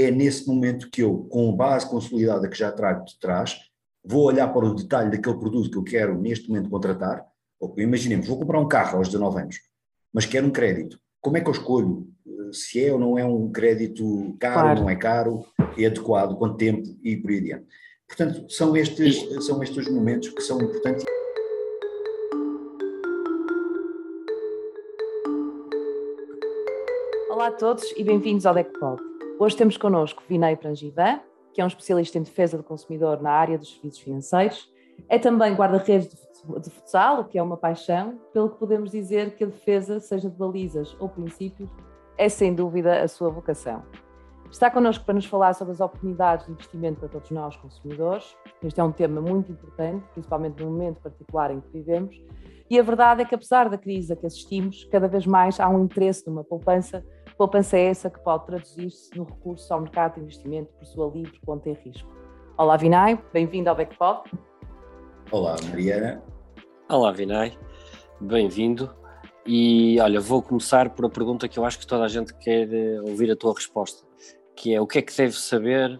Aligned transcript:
é 0.00 0.10
nesse 0.10 0.46
momento 0.46 0.90
que 0.90 1.02
eu, 1.02 1.26
com 1.30 1.50
a 1.50 1.56
base 1.56 1.88
consolidada 1.88 2.48
que 2.48 2.56
já 2.56 2.70
trago 2.70 3.04
de 3.04 3.18
trás, 3.18 3.58
vou 4.04 4.24
olhar 4.24 4.48
para 4.48 4.64
o 4.64 4.74
detalhe 4.74 5.10
daquele 5.10 5.38
produto 5.38 5.70
que 5.70 5.76
eu 5.76 5.84
quero 5.84 6.20
neste 6.20 6.48
momento 6.48 6.70
contratar. 6.70 7.26
Imaginemos, 7.76 8.28
vou 8.28 8.38
comprar 8.38 8.60
um 8.60 8.68
carro 8.68 8.98
aos 8.98 9.08
19 9.08 9.40
anos, 9.40 9.56
mas 10.12 10.24
quero 10.24 10.46
um 10.46 10.50
crédito. 10.50 10.98
Como 11.20 11.36
é 11.36 11.40
que 11.40 11.48
eu 11.48 11.52
escolho 11.52 12.06
se 12.52 12.84
é 12.84 12.92
ou 12.92 12.98
não 12.98 13.18
é 13.18 13.24
um 13.24 13.50
crédito 13.50 14.36
caro, 14.38 14.60
claro. 14.60 14.80
não 14.80 14.90
é 14.90 14.96
caro, 14.96 15.44
é 15.76 15.86
adequado, 15.86 16.36
quanto 16.36 16.56
tempo 16.56 16.82
e 17.02 17.16
por 17.16 17.30
aí 17.30 17.38
adiante. 17.38 17.66
Portanto, 18.06 18.50
são 18.50 18.76
estes, 18.76 19.44
são 19.44 19.62
estes 19.62 19.86
os 19.86 19.92
momentos 19.92 20.28
que 20.30 20.40
são 20.40 20.60
importantes. 20.62 21.04
Olá 27.30 27.48
a 27.48 27.52
todos 27.52 27.84
e 27.96 28.02
bem-vindos 28.02 28.46
ao 28.46 28.54
DECPOD. 28.54 29.07
Hoje 29.40 29.56
temos 29.56 29.76
connosco 29.76 30.20
Vinay 30.28 30.56
Prangivan, 30.56 31.20
que 31.54 31.60
é 31.60 31.64
um 31.64 31.68
especialista 31.68 32.18
em 32.18 32.22
defesa 32.22 32.56
do 32.56 32.64
consumidor 32.64 33.22
na 33.22 33.30
área 33.30 33.56
dos 33.56 33.72
serviços 33.72 34.00
financeiros. 34.00 34.68
É 35.08 35.16
também 35.16 35.54
guarda-redes 35.54 36.08
de 36.10 36.70
futsal, 36.70 37.20
o 37.20 37.24
que 37.24 37.38
é 37.38 37.42
uma 37.42 37.56
paixão, 37.56 38.18
pelo 38.32 38.50
que 38.50 38.58
podemos 38.58 38.90
dizer 38.90 39.36
que 39.36 39.44
a 39.44 39.46
defesa, 39.46 40.00
seja 40.00 40.28
de 40.28 40.36
balizas 40.36 40.96
ou 40.98 41.08
princípios, 41.08 41.70
é 42.16 42.28
sem 42.28 42.52
dúvida 42.52 43.00
a 43.00 43.06
sua 43.06 43.30
vocação. 43.30 43.84
Está 44.50 44.72
connosco 44.72 45.04
para 45.04 45.14
nos 45.14 45.26
falar 45.26 45.54
sobre 45.54 45.72
as 45.72 45.80
oportunidades 45.80 46.46
de 46.46 46.52
investimento 46.52 46.98
para 46.98 47.08
todos 47.08 47.30
nós, 47.30 47.56
consumidores. 47.58 48.36
Este 48.60 48.80
é 48.80 48.82
um 48.82 48.90
tema 48.90 49.20
muito 49.20 49.52
importante, 49.52 50.04
principalmente 50.14 50.60
no 50.64 50.70
momento 50.70 51.00
particular 51.00 51.52
em 51.52 51.60
que 51.60 51.68
vivemos. 51.68 52.20
E 52.68 52.78
a 52.78 52.82
verdade 52.82 53.22
é 53.22 53.24
que, 53.24 53.34
apesar 53.34 53.68
da 53.68 53.78
crise 53.78 54.12
a 54.12 54.16
que 54.16 54.26
assistimos, 54.26 54.84
cada 54.90 55.06
vez 55.06 55.26
mais 55.26 55.60
há 55.60 55.68
um 55.68 55.84
interesse 55.84 56.26
numa 56.26 56.42
poupança. 56.42 57.04
Poupança 57.38 57.78
é 57.78 57.84
essa 57.84 58.10
que 58.10 58.18
pode 58.18 58.46
traduzir-se 58.46 59.16
no 59.16 59.22
recurso 59.22 59.72
ao 59.72 59.80
mercado 59.80 60.16
de 60.16 60.22
investimento 60.22 60.72
por 60.72 60.84
sua 60.84 61.08
livre 61.08 61.38
conta 61.46 61.70
e 61.70 61.72
risco. 61.72 62.12
Olá, 62.56 62.76
Vinay, 62.76 63.16
bem-vindo 63.32 63.70
ao 63.70 63.76
Backpod. 63.76 64.28
Olá, 65.30 65.54
Mariana. 65.70 66.20
Olá, 66.90 67.12
Vinay, 67.12 67.56
bem-vindo. 68.20 68.92
E 69.46 70.00
olha, 70.00 70.18
vou 70.18 70.42
começar 70.42 70.90
por 70.90 71.06
a 71.06 71.08
pergunta 71.08 71.46
que 71.46 71.60
eu 71.60 71.64
acho 71.64 71.78
que 71.78 71.86
toda 71.86 72.02
a 72.02 72.08
gente 72.08 72.34
quer 72.34 72.74
eh, 72.74 73.00
ouvir 73.02 73.30
a 73.30 73.36
tua 73.36 73.54
resposta, 73.54 74.04
que 74.56 74.74
é 74.74 74.80
o 74.80 74.86
que 74.86 74.98
é 74.98 75.02
que 75.02 75.16
deve 75.16 75.38
saber, 75.38 75.94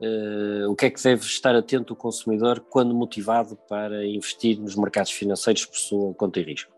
uh, 0.00 0.70
o 0.70 0.76
que 0.76 0.86
é 0.86 0.90
que 0.90 1.02
deve 1.02 1.22
estar 1.22 1.56
atento 1.56 1.92
o 1.92 1.96
consumidor 1.96 2.60
quando 2.70 2.94
motivado 2.94 3.58
para 3.68 4.06
investir 4.06 4.60
nos 4.60 4.76
mercados 4.76 5.10
financeiros 5.10 5.66
por 5.66 5.76
sua 5.76 6.14
conta 6.14 6.38
e 6.38 6.44
risco? 6.44 6.73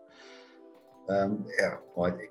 É, 1.09 1.77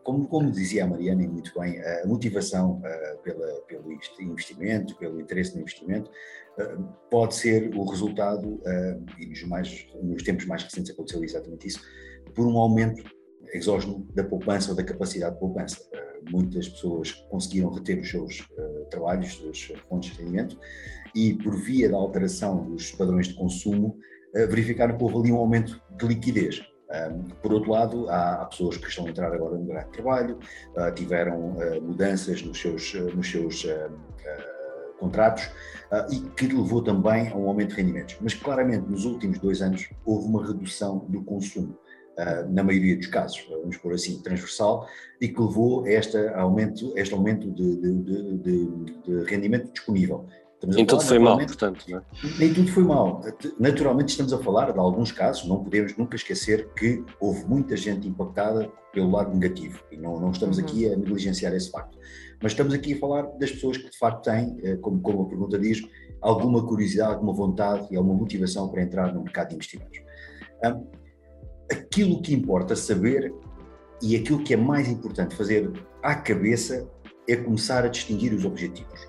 como, 0.02 0.28
como, 0.28 0.50
dizia 0.50 0.84
a 0.84 0.86
Mariana 0.86 1.22
e 1.22 1.28
muito 1.28 1.58
bem, 1.58 1.80
a 1.80 2.06
motivação 2.06 2.78
uh, 2.80 3.22
pela, 3.22 3.60
pelo 3.62 3.90
investimento, 4.20 4.94
pelo 4.98 5.18
interesse 5.18 5.54
no 5.54 5.62
investimento, 5.62 6.10
uh, 6.58 6.82
pode 7.10 7.34
ser 7.36 7.74
o 7.74 7.84
resultado, 7.84 8.60
e 9.18 9.26
nos, 9.26 9.42
mais, 9.44 9.86
nos 10.02 10.22
tempos 10.22 10.44
mais 10.44 10.62
recentes 10.62 10.92
aconteceu 10.92 11.24
exatamente 11.24 11.68
isso, 11.68 11.80
por 12.34 12.46
um 12.46 12.58
aumento 12.58 13.02
exógeno 13.54 14.06
da 14.14 14.22
poupança 14.22 14.70
ou 14.70 14.76
da 14.76 14.84
capacidade 14.84 15.34
de 15.34 15.40
poupança. 15.40 15.80
Uh, 15.80 16.30
muitas 16.30 16.68
pessoas 16.68 17.12
conseguiram 17.30 17.70
reter 17.70 17.98
os 17.98 18.10
seus 18.10 18.46
trabalhos, 18.90 19.40
os 19.42 19.66
seus 19.66 19.80
fontes 19.88 20.10
de 20.10 20.18
rendimento 20.18 20.58
e, 21.14 21.32
por 21.34 21.56
via 21.56 21.88
da 21.88 21.96
alteração 21.96 22.68
dos 22.68 22.90
padrões 22.92 23.28
de 23.28 23.34
consumo, 23.34 23.96
verificaram 24.34 24.98
que 24.98 25.04
houve 25.04 25.16
ali 25.16 25.32
um 25.32 25.36
aumento 25.36 25.80
de 25.96 26.06
liquidez. 26.06 26.60
Por 27.42 27.52
outro 27.52 27.70
lado, 27.70 28.08
há, 28.10 28.46
pessoas 28.46 28.76
que 28.76 28.88
estão 28.88 29.06
a 29.06 29.10
entrar 29.10 29.32
agora 29.32 29.56
no 29.56 29.64
mercado 29.64 29.86
de 29.86 29.92
trabalho, 29.92 30.38
tiveram 30.94 31.56
mudanças 31.82 32.42
nos 32.42 32.60
seus, 32.60 32.94
nos 32.94 33.30
seus 33.30 33.66
contratos 34.98 35.50
e 36.10 36.20
que 36.30 36.46
levou 36.46 36.82
também 36.82 37.28
a 37.28 37.36
um 37.36 37.48
aumento 37.48 37.70
de 37.70 37.76
rendimentos. 37.76 38.16
Mas 38.20 38.34
claramente, 38.34 38.88
nos 38.88 39.04
últimos 39.04 39.38
dois 39.38 39.60
anos, 39.62 39.88
houve 40.04 40.26
uma 40.26 40.46
redução 40.46 41.04
do 41.08 41.22
consumo. 41.22 41.78
Na 42.48 42.64
maioria 42.64 42.96
dos 42.96 43.08
casos, 43.08 43.46
vamos 43.50 43.76
pôr 43.76 43.92
assim, 43.92 44.22
transversal, 44.22 44.88
e 45.20 45.28
que 45.28 45.38
levou 45.38 45.84
a 45.84 45.90
este 45.90 46.16
aumento, 46.28 46.92
este 46.96 47.12
aumento 47.12 47.50
de, 47.50 47.76
de, 47.76 48.38
de, 48.38 48.66
de 49.02 49.24
rendimento 49.30 49.70
disponível. 49.70 50.24
Nem 50.64 50.86
tudo 50.86 51.02
foi 51.02 51.18
mal, 51.18 51.36
portanto. 51.36 51.84
Não 51.88 51.98
é? 51.98 52.02
Nem 52.38 52.54
tudo 52.54 52.70
foi 52.72 52.82
mal. 52.82 53.22
Naturalmente 53.58 54.08
estamos 54.10 54.32
a 54.32 54.38
falar 54.38 54.72
de 54.72 54.78
alguns 54.78 55.12
casos, 55.12 55.46
não 55.46 55.62
podemos 55.62 55.96
nunca 55.96 56.16
esquecer 56.16 56.72
que 56.74 57.04
houve 57.20 57.44
muita 57.44 57.76
gente 57.76 58.08
impactada 58.08 58.70
pelo 58.92 59.10
lado 59.10 59.34
negativo, 59.34 59.78
e 59.92 59.96
não, 59.98 60.18
não 60.18 60.30
estamos 60.30 60.56
uhum. 60.56 60.64
aqui 60.64 60.90
a 60.90 60.96
negligenciar 60.96 61.52
esse 61.52 61.70
facto. 61.70 61.98
Mas 62.42 62.52
estamos 62.52 62.72
aqui 62.72 62.94
a 62.94 62.98
falar 62.98 63.22
das 63.38 63.50
pessoas 63.50 63.76
que 63.76 63.90
de 63.90 63.98
facto 63.98 64.24
têm, 64.24 64.58
eh, 64.62 64.76
como, 64.76 65.00
como 65.00 65.22
a 65.22 65.28
pergunta 65.28 65.58
diz, 65.58 65.82
alguma 66.22 66.66
curiosidade, 66.66 67.14
alguma 67.14 67.34
vontade 67.34 67.86
e 67.90 67.96
alguma 67.96 68.14
motivação 68.14 68.68
para 68.68 68.82
entrar 68.82 69.12
no 69.12 69.22
mercado 69.22 69.50
de 69.50 69.56
investimentos 69.56 70.00
aquilo 71.70 72.20
que 72.22 72.34
importa 72.34 72.76
saber 72.76 73.32
e 74.02 74.16
aquilo 74.16 74.42
que 74.42 74.54
é 74.54 74.56
mais 74.56 74.88
importante 74.88 75.34
fazer 75.34 75.70
à 76.02 76.14
cabeça 76.14 76.88
é 77.28 77.36
começar 77.36 77.84
a 77.84 77.88
distinguir 77.88 78.32
os 78.32 78.44
objetivos. 78.44 79.00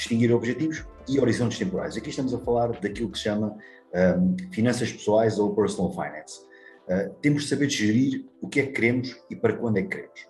Distinguir 0.00 0.32
objetivos 0.32 0.82
e 1.06 1.20
horizontes 1.20 1.58
temporais. 1.58 1.94
Aqui 1.94 2.08
estamos 2.08 2.32
a 2.32 2.38
falar 2.38 2.68
daquilo 2.80 3.10
que 3.10 3.18
se 3.18 3.24
chama 3.24 3.54
um, 4.18 4.34
finanças 4.50 4.90
pessoais 4.90 5.38
ou 5.38 5.54
personal 5.54 5.92
finance. 5.92 6.40
Uh, 6.88 7.12
temos 7.20 7.42
de 7.42 7.50
saber 7.50 7.68
gerir 7.68 8.24
o 8.40 8.48
que 8.48 8.60
é 8.60 8.66
que 8.66 8.72
queremos 8.72 9.14
e 9.28 9.36
para 9.36 9.52
quando 9.52 9.76
é 9.76 9.82
que 9.82 9.88
queremos. 9.88 10.26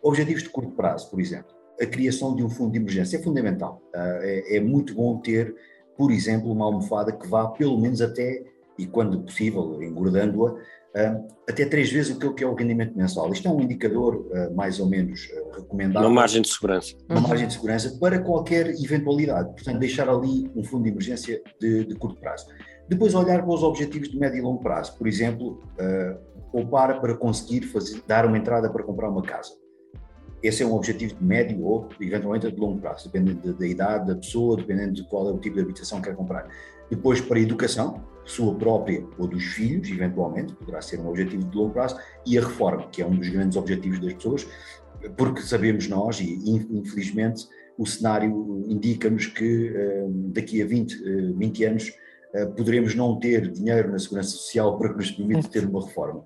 Objetivos 0.00 0.44
de 0.44 0.50
curto 0.50 0.70
prazo, 0.70 1.10
por 1.10 1.20
exemplo. 1.20 1.52
A 1.80 1.86
criação 1.86 2.36
de 2.36 2.44
um 2.44 2.48
fundo 2.48 2.70
de 2.70 2.78
emergência 2.78 3.16
é 3.16 3.20
fundamental. 3.20 3.82
Uh, 3.92 4.22
é, 4.22 4.58
é 4.58 4.60
muito 4.60 4.94
bom 4.94 5.18
ter, 5.18 5.52
por 5.96 6.12
exemplo, 6.12 6.52
uma 6.52 6.66
almofada 6.66 7.10
que 7.10 7.26
vá 7.26 7.48
pelo 7.48 7.76
menos 7.76 8.00
até, 8.00 8.44
e 8.78 8.86
quando 8.86 9.20
possível, 9.24 9.82
engordando-a, 9.82 10.54
até 11.48 11.64
três 11.64 11.90
vezes 11.90 12.16
o 12.16 12.34
que 12.34 12.42
é 12.42 12.46
o 12.46 12.54
rendimento 12.54 12.96
mensal. 12.96 13.30
Isto 13.32 13.48
é 13.48 13.50
um 13.50 13.60
indicador 13.60 14.16
uh, 14.16 14.54
mais 14.54 14.80
ou 14.80 14.86
menos 14.86 15.26
uh, 15.26 15.56
recomendado. 15.56 16.02
Uma 16.04 16.10
margem 16.10 16.42
de 16.42 16.48
segurança. 16.48 16.94
Uma 17.08 17.20
uhum. 17.20 17.28
margem 17.28 17.46
de 17.46 17.52
segurança 17.52 17.96
para 18.00 18.18
qualquer 18.18 18.68
eventualidade. 18.68 19.52
Portanto, 19.52 19.78
deixar 19.78 20.08
ali 20.08 20.50
um 20.56 20.64
fundo 20.64 20.84
de 20.84 20.90
emergência 20.90 21.42
de, 21.60 21.84
de 21.84 21.94
curto 21.94 22.20
prazo. 22.20 22.46
Depois 22.88 23.14
olhar 23.14 23.42
para 23.42 23.54
os 23.54 23.62
objetivos 23.62 24.08
de 24.08 24.18
médio 24.18 24.38
e 24.38 24.40
longo 24.40 24.62
prazo. 24.62 24.96
Por 24.96 25.06
exemplo, 25.06 25.62
uh, 25.74 26.18
poupar 26.50 27.00
para 27.00 27.14
conseguir 27.14 27.66
fazer, 27.66 28.02
dar 28.06 28.24
uma 28.26 28.38
entrada 28.38 28.70
para 28.70 28.82
comprar 28.82 29.10
uma 29.10 29.22
casa. 29.22 29.52
Esse 30.42 30.62
é 30.62 30.66
um 30.66 30.74
objetivo 30.74 31.16
de 31.16 31.24
médio 31.24 31.64
ou, 31.64 31.88
eventualmente, 32.00 32.50
de 32.50 32.58
longo 32.58 32.80
prazo, 32.80 33.10
dependendo 33.10 33.52
da 33.52 33.66
idade 33.66 34.06
da 34.06 34.14
pessoa, 34.14 34.56
dependendo 34.56 34.92
de 34.92 35.04
qual 35.08 35.28
é 35.28 35.32
o 35.32 35.38
tipo 35.38 35.56
de 35.56 35.62
habitação 35.62 36.00
que 36.00 36.08
quer 36.08 36.16
comprar. 36.16 36.48
Depois, 36.88 37.20
para 37.20 37.38
a 37.38 37.40
educação, 37.40 38.00
sua 38.30 38.54
própria 38.54 39.04
ou 39.18 39.26
dos 39.26 39.44
filhos, 39.44 39.88
eventualmente, 39.88 40.54
poderá 40.54 40.80
ser 40.82 41.00
um 41.00 41.08
objetivo 41.08 41.44
de 41.44 41.56
longo 41.56 41.72
prazo, 41.72 41.98
e 42.26 42.36
a 42.38 42.42
reforma, 42.42 42.88
que 42.88 43.02
é 43.02 43.06
um 43.06 43.16
dos 43.16 43.28
grandes 43.28 43.56
objetivos 43.56 43.98
das 44.00 44.12
pessoas, 44.14 44.46
porque 45.16 45.40
sabemos 45.40 45.88
nós, 45.88 46.20
e 46.20 46.38
infelizmente 46.70 47.46
o 47.78 47.86
cenário 47.86 48.64
indica-nos 48.66 49.26
que 49.26 49.68
eh, 49.68 50.06
daqui 50.08 50.60
a 50.60 50.66
20, 50.66 51.34
20 51.36 51.64
eh, 51.64 51.68
anos 51.68 51.92
eh, 52.34 52.46
poderemos 52.46 52.94
não 52.96 53.18
ter 53.20 53.52
dinheiro 53.52 53.92
na 53.92 53.98
segurança 54.00 54.30
social 54.30 54.76
para 54.76 54.90
que 54.90 54.96
nos 54.96 55.10
permita 55.12 55.48
ter 55.48 55.64
uma 55.64 55.86
reforma. 55.86 56.24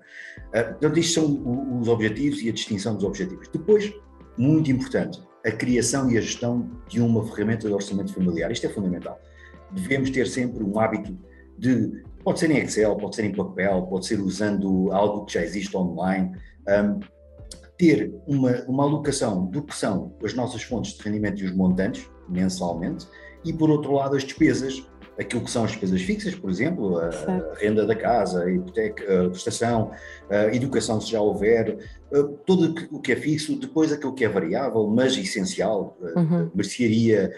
Portanto, 0.51 0.99
isto 0.99 1.21
são 1.21 1.79
os 1.79 1.87
objetivos 1.87 2.41
e 2.41 2.49
a 2.49 2.51
distinção 2.51 2.95
dos 2.95 3.03
objetivos. 3.03 3.47
Depois, 3.49 3.93
muito 4.35 4.71
importante, 4.71 5.21
a 5.45 5.51
criação 5.51 6.09
e 6.09 6.17
a 6.17 6.21
gestão 6.21 6.69
de 6.87 6.99
uma 6.99 7.23
ferramenta 7.27 7.67
de 7.67 7.73
orçamento 7.73 8.13
familiar. 8.13 8.51
Isto 8.51 8.65
é 8.65 8.69
fundamental. 8.69 9.19
Devemos 9.71 10.09
ter 10.09 10.27
sempre 10.27 10.63
um 10.63 10.79
hábito 10.79 11.15
de, 11.57 12.03
pode 12.23 12.39
ser 12.39 12.51
em 12.51 12.57
Excel, 12.57 12.95
pode 12.95 13.15
ser 13.15 13.25
em 13.25 13.33
papel, 13.33 13.83
pode 13.83 14.05
ser 14.05 14.19
usando 14.19 14.91
algo 14.91 15.25
que 15.25 15.33
já 15.33 15.43
existe 15.43 15.75
online, 15.75 16.31
um, 16.67 16.99
ter 17.77 18.13
uma, 18.27 18.51
uma 18.67 18.83
alocação 18.83 19.45
do 19.45 19.61
que 19.61 19.75
são 19.75 20.15
as 20.23 20.33
nossas 20.33 20.63
fontes 20.63 20.93
de 20.93 21.03
rendimento 21.03 21.41
e 21.41 21.45
os 21.45 21.55
montantes, 21.55 22.09
mensalmente, 22.29 23.07
e 23.43 23.51
por 23.51 23.69
outro 23.69 23.93
lado 23.93 24.15
as 24.15 24.23
despesas, 24.23 24.87
aquilo 25.19 25.43
que 25.43 25.51
são 25.51 25.63
as 25.63 25.71
despesas 25.71 26.01
fixas, 26.01 26.33
por 26.33 26.49
exemplo, 26.49 26.97
a, 26.97 27.07
a 27.07 27.53
renda 27.55 27.85
da 27.85 27.95
casa, 27.95 28.43
a 28.43 28.51
hipoteca, 28.51 29.25
a 29.25 29.29
prestação, 29.29 29.91
a 30.29 30.55
educação 30.55 30.99
se 31.01 31.11
já 31.11 31.21
houver, 31.21 31.77
tudo 32.45 32.73
o 32.91 32.99
que 32.99 33.11
é 33.11 33.15
fixo, 33.15 33.59
depois 33.59 33.91
aquilo 33.91 34.13
que 34.13 34.23
é 34.23 34.29
variável, 34.29 34.87
mas 34.87 35.17
essencial, 35.17 35.97
uhum. 36.15 36.49
mercearia, 36.55 37.31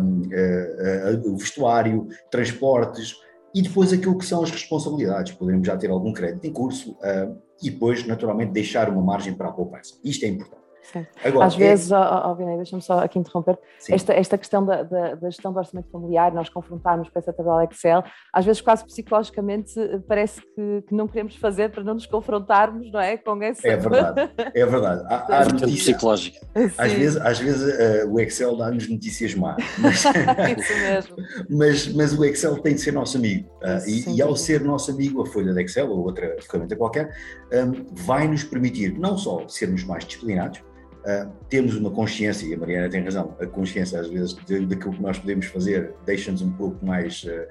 um, 0.00 1.32
o 1.32 1.36
vestuário, 1.36 2.08
transportes, 2.30 3.16
e 3.58 3.62
depois 3.62 3.92
aquilo 3.92 4.16
que 4.16 4.24
são 4.24 4.40
as 4.40 4.52
responsabilidades, 4.52 5.32
poderemos 5.32 5.66
já 5.66 5.76
ter 5.76 5.90
algum 5.90 6.12
crédito 6.12 6.44
em 6.44 6.52
curso 6.52 6.92
uh, 6.92 7.36
e 7.60 7.70
depois, 7.70 8.06
naturalmente, 8.06 8.52
deixar 8.52 8.88
uma 8.88 9.02
margem 9.02 9.34
para 9.34 9.48
a 9.48 9.52
poupança. 9.52 9.98
Isto 10.04 10.26
é 10.26 10.28
importante. 10.28 10.67
Sim. 10.82 11.06
Agora, 11.22 11.46
Às 11.46 11.54
é... 11.54 11.58
vezes, 11.58 11.92
oh, 11.92 11.96
oh, 11.96 12.34
deixa-me 12.34 12.80
só 12.80 13.00
aqui 13.00 13.18
interromper, 13.18 13.58
esta, 13.88 14.12
esta 14.14 14.38
questão 14.38 14.64
da, 14.64 14.82
da, 14.82 15.14
da, 15.16 15.30
gestão 15.30 15.52
do 15.52 15.58
orçamento 15.58 15.90
familiar, 15.90 16.32
nós 16.32 16.48
confrontarmos 16.48 17.08
com 17.10 17.18
essa 17.18 17.32
tabela 17.32 17.64
Excel, 17.64 18.02
às 18.32 18.44
vezes 18.44 18.60
quase 18.60 18.84
psicologicamente 18.84 19.74
parece 20.06 20.40
que, 20.40 20.84
que, 20.88 20.94
não 20.94 21.06
queremos 21.06 21.36
fazer 21.36 21.70
para 21.70 21.82
não 21.82 21.94
nos 21.94 22.06
confrontarmos, 22.06 22.90
não 22.90 23.00
é? 23.00 23.16
Com 23.16 23.42
essa... 23.42 23.68
É 23.68 23.76
verdade, 23.76 24.30
é 24.54 24.66
verdade. 24.66 25.04
Há, 25.08 25.40
há 25.40 25.44
notícia, 25.44 25.92
psicológica. 25.92 26.38
Às 26.78 26.92
vezes, 26.92 27.16
às 27.16 27.38
vezes 27.38 28.04
uh, 28.04 28.12
o 28.12 28.20
Excel 28.20 28.56
dá-nos 28.56 28.88
notícias 28.88 29.34
más, 29.34 29.56
mas, 29.78 30.04
Isso 30.58 30.74
mesmo. 30.74 31.16
mas, 31.50 31.88
mas 31.92 32.18
o 32.18 32.24
Excel 32.24 32.56
tem 32.60 32.74
de 32.74 32.80
ser 32.80 32.92
nosso 32.92 33.18
amigo 33.18 33.48
uh, 33.62 33.88
e, 33.88 34.16
e, 34.16 34.22
ao 34.22 34.34
ser 34.34 34.62
nosso 34.62 34.90
amigo, 34.90 35.22
a 35.22 35.26
folha 35.26 35.52
de 35.52 35.62
Excel 35.62 35.90
ou 35.90 35.98
outra 36.04 36.36
ferramenta 36.40 36.76
qualquer, 36.76 37.14
um, 37.52 37.86
vai 37.92 38.26
nos 38.26 38.44
permitir 38.44 38.98
não 38.98 39.16
só 39.16 39.46
sermos 39.48 39.84
mais 39.84 40.04
disciplinados, 40.04 40.62
Uh, 41.08 41.32
temos 41.48 41.74
uma 41.74 41.90
consciência, 41.90 42.46
e 42.46 42.52
a 42.52 42.58
Mariana 42.58 42.90
tem 42.90 43.02
razão, 43.02 43.34
a 43.40 43.46
consciência 43.46 43.98
às 43.98 44.08
vezes 44.08 44.34
daquilo 44.34 44.92
que 44.92 45.00
nós 45.00 45.18
podemos 45.18 45.46
fazer 45.46 45.94
deixa-nos 46.04 46.42
um 46.42 46.52
pouco 46.52 46.84
mais, 46.84 47.24
uh, 47.24 47.46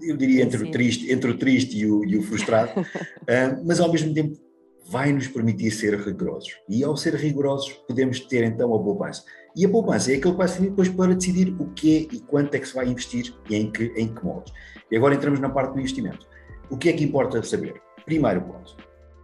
eu 0.00 0.16
diria, 0.16 0.42
entre 0.42 0.64
o 0.64 0.70
triste, 0.70 1.12
entre 1.12 1.30
o 1.30 1.36
triste 1.36 1.76
e 1.76 1.84
o, 1.84 2.02
e 2.06 2.16
o 2.16 2.22
frustrado, 2.22 2.80
uh, 2.80 2.84
mas 3.66 3.80
ao 3.80 3.92
mesmo 3.92 4.14
tempo 4.14 4.34
vai 4.88 5.12
nos 5.12 5.28
permitir 5.28 5.70
ser 5.72 5.94
rigorosos. 6.00 6.52
E 6.68 6.82
ao 6.82 6.96
ser 6.96 7.14
rigorosos 7.16 7.70
podemos 7.86 8.18
ter 8.20 8.44
então 8.44 8.74
a 8.74 8.82
poupança. 8.82 9.24
E 9.54 9.64
a 9.64 9.68
poupança 9.68 10.12
é 10.12 10.16
aquele 10.16 10.32
que 10.32 10.38
vai 10.38 10.48
servir 10.48 10.70
depois 10.70 10.88
para 10.88 11.14
decidir 11.14 11.54
o 11.60 11.66
que 11.72 11.96
é 11.96 12.14
e 12.16 12.20
quanto 12.20 12.54
é 12.54 12.58
que 12.58 12.66
se 12.66 12.74
vai 12.74 12.88
investir 12.88 13.34
e 13.50 13.56
em 13.56 13.70
que, 13.70 13.92
em 13.96 14.12
que 14.12 14.24
modos. 14.24 14.52
E 14.90 14.96
agora 14.96 15.14
entramos 15.14 15.38
na 15.38 15.50
parte 15.50 15.74
do 15.74 15.80
investimento. 15.80 16.26
O 16.70 16.78
que 16.78 16.88
é 16.88 16.92
que 16.92 17.04
importa 17.04 17.42
saber? 17.42 17.80
Primeiro 18.06 18.40
ponto, 18.40 18.76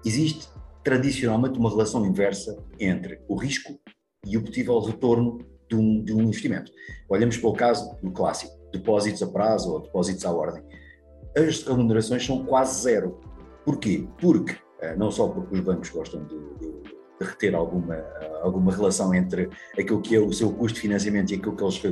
existe 0.05 0.49
tradicionalmente 0.87 1.59
uma 1.59 1.69
relação 1.69 2.07
inversa 2.07 2.57
entre 2.79 3.21
o 3.27 3.35
risco 3.35 3.77
e 4.25 4.37
o 4.37 4.45
possível 4.45 4.79
retorno 4.79 5.45
de 5.69 5.75
um, 5.75 6.05
de 6.05 6.15
um 6.15 6.23
investimento. 6.23 6.71
Olhamos 7.09 7.37
para 7.37 7.51
o 7.51 7.53
caso 7.53 7.97
do 8.01 8.13
clássico, 8.13 8.57
depósitos 8.73 9.21
a 9.21 9.27
prazo 9.27 9.73
ou 9.73 9.81
depósitos 9.81 10.25
à 10.25 10.33
ordem. 10.33 10.63
As 11.37 11.65
remunerações 11.65 12.25
são 12.25 12.45
quase 12.45 12.83
zero. 12.83 13.21
Porquê? 13.65 14.07
Porque, 14.21 14.55
eh, 14.81 14.95
não 14.95 15.11
só 15.11 15.27
porque 15.27 15.57
os 15.57 15.61
bancos 15.61 15.91
gostam 15.91 16.25
de, 16.25 16.37
de, 16.37 16.71
de 16.71 17.27
reter 17.27 17.57
alguma, 17.57 17.97
alguma 18.41 18.73
relação 18.73 19.13
entre 19.13 19.51
aquilo 19.77 20.01
que 20.01 20.15
é 20.15 20.21
o 20.21 20.33
seu 20.33 20.53
custo 20.53 20.77
de 20.77 20.83
financiamento 20.83 21.33
e 21.33 21.35
aquilo 21.35 21.57
que 21.57 21.65
eles 21.65 21.83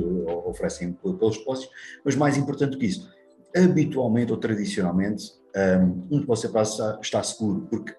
oferecem 0.45 0.93
pelos 0.93 1.37
depósitos, 1.37 1.69
mas 2.05 2.15
mais 2.15 2.37
importante 2.37 2.77
que 2.77 2.85
isso, 2.85 3.09
habitualmente 3.53 4.31
ou 4.31 4.37
tradicionalmente, 4.37 5.33
eh, 5.53 5.79
um 6.09 6.21
depósito 6.21 6.47
a 6.47 6.51
prazo 6.51 6.99
está 7.01 7.21
seguro, 7.21 7.67
porque 7.69 7.93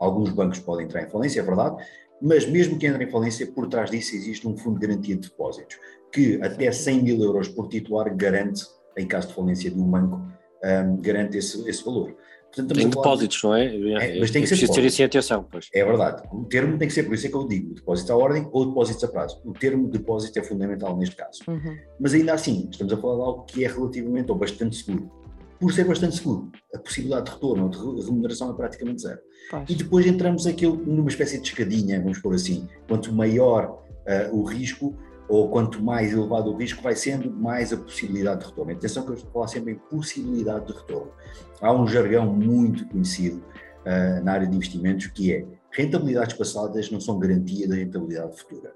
Alguns 0.00 0.30
bancos 0.30 0.58
podem 0.58 0.86
entrar 0.86 1.02
em 1.02 1.10
falência, 1.10 1.40
é 1.40 1.42
verdade, 1.42 1.76
mas 2.20 2.46
mesmo 2.46 2.78
que 2.78 2.86
entre 2.86 3.04
em 3.04 3.10
falência, 3.10 3.46
por 3.46 3.68
trás 3.68 3.90
disso 3.90 4.14
existe 4.14 4.48
um 4.48 4.56
fundo 4.56 4.80
de 4.80 4.86
garantia 4.86 5.14
de 5.14 5.28
depósitos, 5.28 5.78
que 6.12 6.40
até 6.42 6.72
100 6.72 7.02
mil 7.02 7.22
euros 7.22 7.48
por 7.48 7.68
titular 7.68 8.14
garante, 8.14 8.64
em 8.96 9.06
caso 9.06 9.28
de 9.28 9.34
falência 9.34 9.70
de 9.70 9.78
um 9.78 9.84
banco, 9.84 10.20
um, 10.64 10.96
garante 11.00 11.38
esse, 11.38 11.68
esse 11.68 11.84
valor. 11.84 12.16
Portanto, 12.52 12.74
tem 12.74 12.88
depósitos, 12.88 13.36
de... 13.36 13.44
não 13.44 13.54
é? 13.54 13.66
é? 13.66 14.16
é? 14.16 14.20
mas 14.20 14.30
tem 14.30 14.42
que 14.42 14.52
é 14.52 14.56
ser 14.56 14.68
ter 14.68 14.84
isso 14.84 15.00
em 15.00 15.04
atenção, 15.04 15.46
pois. 15.48 15.68
É 15.72 15.84
verdade. 15.84 16.22
O 16.32 16.44
termo 16.44 16.76
tem 16.78 16.88
que 16.88 16.94
ser, 16.94 17.04
por 17.04 17.14
isso 17.14 17.26
é 17.26 17.30
que 17.30 17.36
eu 17.36 17.46
digo, 17.46 17.74
depósito 17.74 18.12
à 18.12 18.16
ordem 18.16 18.48
ou 18.50 18.66
depósitos 18.66 19.04
a 19.04 19.08
prazo. 19.08 19.40
O 19.44 19.52
termo 19.52 19.88
depósito 19.88 20.38
é 20.38 20.42
fundamental 20.42 20.96
neste 20.96 21.14
caso. 21.14 21.42
Uhum. 21.46 21.78
Mas 22.00 22.12
ainda 22.12 22.32
assim, 22.32 22.68
estamos 22.68 22.92
a 22.92 22.96
falar 22.96 23.14
de 23.14 23.20
algo 23.20 23.44
que 23.44 23.64
é 23.64 23.68
relativamente 23.68 24.32
ou 24.32 24.36
bastante 24.36 24.76
seguro 24.76 25.19
por 25.60 25.72
ser 25.72 25.84
bastante 25.84 26.16
seguro. 26.16 26.50
A 26.74 26.78
possibilidade 26.78 27.26
de 27.26 27.32
retorno 27.32 27.64
ou 27.64 27.94
de 27.94 28.02
remuneração 28.02 28.50
é 28.50 28.54
praticamente 28.54 29.02
zero. 29.02 29.20
Pois. 29.50 29.68
E 29.68 29.74
depois 29.74 30.06
entramos 30.06 30.46
aquilo 30.46 30.76
numa 30.76 31.10
espécie 31.10 31.38
de 31.38 31.46
escadinha, 31.46 32.00
vamos 32.00 32.18
pôr 32.18 32.34
assim. 32.34 32.66
Quanto 32.88 33.12
maior 33.12 33.82
uh, 34.30 34.36
o 34.36 34.42
risco, 34.42 34.96
ou 35.28 35.48
quanto 35.50 35.82
mais 35.82 36.12
elevado 36.12 36.50
o 36.50 36.56
risco 36.56 36.82
vai 36.82 36.96
sendo, 36.96 37.30
mais 37.30 37.72
a 37.72 37.76
possibilidade 37.76 38.40
de 38.40 38.46
retorno. 38.46 38.72
Atenção 38.72 39.04
que 39.04 39.10
eu 39.10 39.14
estou 39.14 39.30
a 39.30 39.32
falar 39.32 39.48
sempre 39.48 39.72
em 39.74 39.76
possibilidade 39.76 40.66
de 40.66 40.72
retorno. 40.72 41.12
Há 41.60 41.72
um 41.72 41.86
jargão 41.86 42.26
muito 42.34 42.88
conhecido 42.88 43.36
uh, 43.38 44.24
na 44.24 44.32
área 44.32 44.46
de 44.46 44.56
investimentos 44.56 45.06
que 45.08 45.32
é 45.32 45.46
rentabilidades 45.70 46.36
passadas 46.36 46.90
não 46.90 47.00
são 47.00 47.18
garantia 47.18 47.68
da 47.68 47.76
rentabilidade 47.76 48.36
futura. 48.38 48.72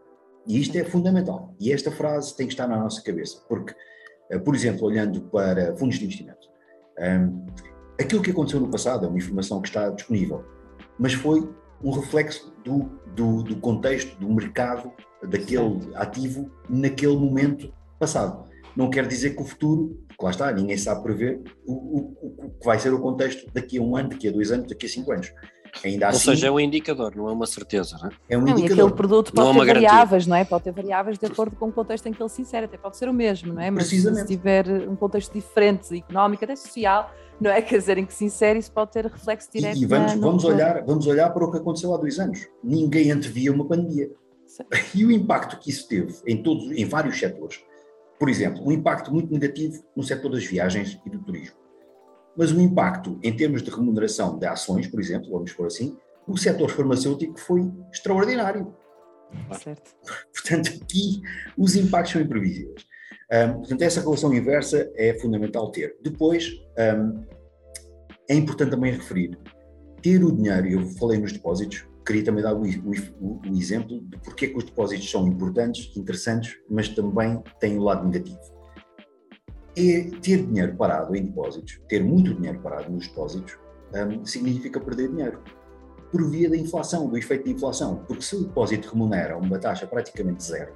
E 0.47 0.61
isto 0.61 0.77
é 0.77 0.85
fundamental. 0.85 1.55
E 1.59 1.73
esta 1.73 1.91
frase 1.91 2.37
tem 2.37 2.47
que 2.47 2.53
estar 2.53 2.69
na 2.69 2.79
nossa 2.79 3.03
cabeça, 3.03 3.43
porque, 3.49 3.75
uh, 4.33 4.41
por 4.41 4.55
exemplo, 4.55 4.87
olhando 4.87 5.23
para 5.23 5.75
fundos 5.77 5.99
de 5.99 6.05
investimento, 6.05 6.44
um, 6.99 7.47
aquilo 8.01 8.23
que 8.23 8.31
aconteceu 8.31 8.61
no 8.61 8.69
passado 8.69 9.07
é 9.07 9.09
uma 9.09 9.19
informação 9.19 9.61
que 9.61 9.69
está 9.69 9.89
disponível, 9.91 10.45
mas 10.99 11.13
foi 11.13 11.49
um 11.83 11.91
reflexo 11.91 12.53
do, 12.65 12.91
do, 13.15 13.43
do 13.43 13.57
contexto, 13.57 14.19
do 14.19 14.29
mercado, 14.33 14.93
daquele 15.23 15.81
ativo 15.95 16.51
naquele 16.69 17.17
momento 17.17 17.73
passado. 17.99 18.49
Não 18.77 18.91
quer 18.91 19.07
dizer 19.07 19.37
que 19.37 19.43
o 19.43 19.45
futuro, 19.45 19.99
lá 20.21 20.31
está, 20.31 20.51
ninguém 20.51 20.77
sabe 20.77 21.03
prever 21.03 21.43
o, 21.67 21.73
o, 21.73 22.47
o 22.47 22.51
que 22.51 22.65
vai 22.65 22.79
ser 22.79 22.93
o 22.93 23.01
contexto 23.01 23.51
daqui 23.53 23.79
a 23.79 23.83
um 23.83 23.97
ano, 23.97 24.09
daqui 24.11 24.29
a 24.29 24.33
dois 24.33 24.51
anos, 24.51 24.69
daqui 24.69 24.87
a 24.87 24.89
cinco 24.89 25.13
anos. 25.13 25.33
Ainda 25.83 26.07
Ou 26.07 26.11
assim, 26.11 26.31
seja, 26.31 26.47
é 26.47 26.51
um 26.51 26.61
indicador, 26.61 27.15
não 27.17 27.29
é 27.29 27.33
uma 27.33 27.47
certeza, 27.47 27.97
não 28.01 28.09
é? 28.09 28.13
É 28.29 28.39
um 28.39 28.43
não, 28.43 28.49
indicador. 28.51 28.77
E 28.77 28.81
aquele 28.81 28.97
produto 28.97 29.33
pode 29.33 29.57
não 29.57 29.63
é 29.63 29.67
ter 29.67 29.71
é 29.71 29.75
variáveis, 29.75 30.27
não 30.27 30.37
é? 30.37 30.45
Pode 30.45 30.65
ter 30.65 30.73
variáveis 30.73 31.19
de 31.19 31.27
acordo 31.27 31.57
com 31.57 31.69
o 31.69 31.73
contexto 31.73 32.07
em 32.07 32.13
que 32.13 32.23
ele 32.23 32.29
se 32.29 32.43
insere, 32.43 32.67
até 32.67 32.77
pode 32.77 32.97
ser 32.97 33.09
o 33.09 33.13
mesmo, 33.13 33.55
não 33.55 33.61
é? 33.61 33.71
Mas 33.71 33.87
se 33.89 34.27
tiver 34.27 34.67
um 34.89 34.97
contexto 34.97 35.33
diferente, 35.33 35.97
económico, 35.97 36.45
até 36.45 36.55
social, 36.55 37.11
não 37.41 37.51
é? 37.51 37.61
Quer 37.63 37.79
dizer, 37.79 37.99
em 37.99 38.07
que 38.07 38.15
se 38.15 38.25
insere, 38.25 38.59
isso 38.59 38.73
pode 38.73 38.93
ter 38.93 39.07
reflexo 39.07 39.51
direto. 39.53 39.77
E, 39.77 39.83
e 39.83 39.87
vamos, 39.87 40.15
vamos, 40.15 40.45
olhar, 40.45 40.85
vamos 40.85 41.07
olhar 41.07 41.31
para 41.31 41.45
o 41.45 41.51
que 41.51 41.59
aconteceu 41.59 41.95
há 41.95 41.97
dois 41.97 42.19
anos. 42.19 42.47
Ninguém 42.63 43.11
antevia 43.11 43.53
uma 43.53 43.67
pandemia. 43.67 44.11
Sim. 44.47 44.65
E 44.95 45.05
o 45.05 45.11
impacto 45.11 45.59
que 45.59 45.71
isso 45.71 45.89
teve 45.89 46.15
em, 46.27 46.43
todos, 46.43 46.71
em 46.71 46.85
vários 46.85 47.19
setores. 47.19 47.61
Por 48.19 48.29
exemplo, 48.29 48.65
um 48.65 48.71
impacto 48.71 49.13
muito 49.13 49.33
negativo 49.33 49.83
no 49.97 50.03
setor 50.03 50.31
das 50.31 50.45
viagens 50.45 51.01
e 51.05 51.11
do 51.11 51.19
turismo 51.19 51.64
mas 52.37 52.53
o 52.53 52.61
impacto 52.61 53.19
em 53.23 53.35
termos 53.35 53.63
de 53.63 53.71
remuneração 53.71 54.39
de 54.39 54.47
ações, 54.47 54.87
por 54.87 55.01
exemplo, 55.01 55.31
vamos 55.31 55.53
por 55.53 55.67
assim, 55.67 55.97
o 56.27 56.37
setor 56.37 56.71
farmacêutico 56.71 57.39
foi 57.39 57.71
extraordinário. 57.93 58.75
Certo. 59.63 59.95
Portanto, 60.33 60.81
aqui 60.83 61.23
os 61.57 61.77
impactos 61.77 62.13
são 62.13 62.23
imprevisíveis. 62.23 62.87
Um, 63.33 63.59
portanto, 63.59 63.83
essa 63.83 64.01
relação 64.01 64.33
inversa 64.35 64.91
é 64.95 65.19
fundamental 65.19 65.71
ter. 65.71 65.97
Depois, 66.03 66.51
um, 66.79 67.25
é 68.29 68.35
importante 68.35 68.71
também 68.71 68.93
referir, 68.93 69.39
ter 70.03 70.23
o 70.25 70.31
dinheiro, 70.31 70.69
eu 70.69 70.87
falei 70.99 71.19
nos 71.19 71.33
depósitos, 71.33 71.87
queria 72.07 72.25
também 72.25 72.43
dar 72.43 72.55
o, 72.55 72.63
o, 72.63 73.41
o 73.45 73.57
exemplo 73.57 74.01
de 74.03 74.19
porque 74.19 74.47
é 74.47 74.49
que 74.49 74.57
os 74.57 74.65
depósitos 74.65 75.11
são 75.11 75.27
importantes, 75.27 75.95
interessantes, 75.97 76.57
mas 76.71 76.89
também 76.89 77.43
têm 77.59 77.79
o 77.79 77.83
lado 77.83 78.07
negativo 78.07 78.54
é 79.77 80.11
ter 80.21 80.45
dinheiro 80.45 80.77
parado 80.77 81.15
em 81.17 81.25
depósitos, 81.25 81.81
ter 81.89 82.03
muito 82.03 82.35
dinheiro 82.35 82.61
parado 82.61 82.91
nos 82.91 83.09
depósitos, 83.09 83.59
um, 83.95 84.25
significa 84.25 84.81
perder 84.81 85.09
dinheiro. 85.09 85.41
Por 86.11 86.31
via 86.31 86.49
da 86.49 86.57
inflação, 86.57 87.09
do 87.09 87.19
efeito 87.19 87.45
da 87.45 87.51
inflação. 87.51 88.05
Porque 88.07 88.23
se 88.23 88.37
o 88.37 88.45
depósito 88.45 88.89
remunera 88.91 89.37
uma 89.37 89.59
taxa 89.59 89.87
praticamente 89.87 90.45
zero 90.45 90.73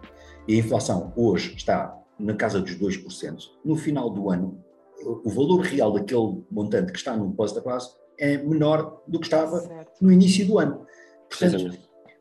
e 0.49 0.55
a 0.55 0.59
inflação 0.59 1.12
hoje 1.17 1.55
está 1.55 1.97
na 2.19 2.35
casa 2.35 2.61
dos 2.61 2.77
2%, 2.77 3.38
no 3.64 3.76
final 3.76 4.11
do 4.11 4.31
ano, 4.31 4.59
o 5.05 5.31
valor 5.31 5.61
real 5.61 5.93
daquele 5.93 6.43
montante 6.50 6.90
que 6.90 6.99
está 6.99 7.17
no 7.17 7.28
depósito 7.28 7.61
a 7.61 7.62
prazo 7.62 7.97
é 8.19 8.37
menor 8.38 9.00
do 9.07 9.21
que 9.21 9.26
estava 9.26 9.61
certo. 9.61 9.93
no 10.00 10.11
início 10.11 10.45
do 10.45 10.59
ano. 10.59 10.85
Portanto, 11.28 11.78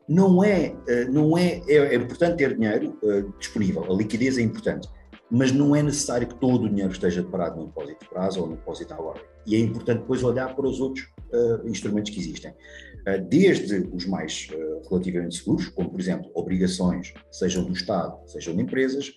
não 0.07 0.43
é, 0.43 0.75
eh, 0.88 1.05
não 1.05 1.38
é, 1.38 1.62
é, 1.67 1.75
é 1.75 1.96
importante 1.96 2.38
ter 2.38 2.55
dinheiro 2.55 2.98
uh, 3.03 3.34
disponível, 3.39 3.84
a 3.84 3.96
liquidez 3.96 4.38
é 4.38 4.41
importante, 4.41 4.88
mas 5.29 5.51
não 5.51 5.75
é 5.75 5.84
necessário 5.84 6.27
que 6.27 6.36
todo 6.36 6.65
o 6.65 6.69
dinheiro 6.69 6.91
esteja 6.91 7.24
parado 7.24 7.60
no 7.60 7.67
depósito 7.67 8.03
de 8.03 8.10
prazo 8.10 8.41
ou 8.41 8.48
no 8.48 8.55
depósito 8.55 8.93
à 8.93 9.01
ordem. 9.01 9.24
E 9.46 9.55
é 9.55 9.60
importante 9.60 10.00
depois 10.00 10.24
olhar 10.24 10.55
para 10.55 10.67
os 10.67 10.79
outros 10.79 11.05
uh, 11.34 11.67
instrumentos 11.67 12.12
que 12.12 12.19
existem. 12.19 12.51
Uh, 12.51 13.24
desde 13.29 13.89
os 13.93 14.05
mais 14.05 14.50
uh, 14.53 14.89
relativamente 14.89 15.38
seguros, 15.38 15.67
como 15.69 15.89
por 15.89 16.00
exemplo 16.00 16.31
obrigações, 16.34 17.13
sejam 17.31 17.63
do 17.63 17.74
Estado, 17.74 18.17
sejam 18.25 18.55
de 18.55 18.62
empresas, 18.62 19.13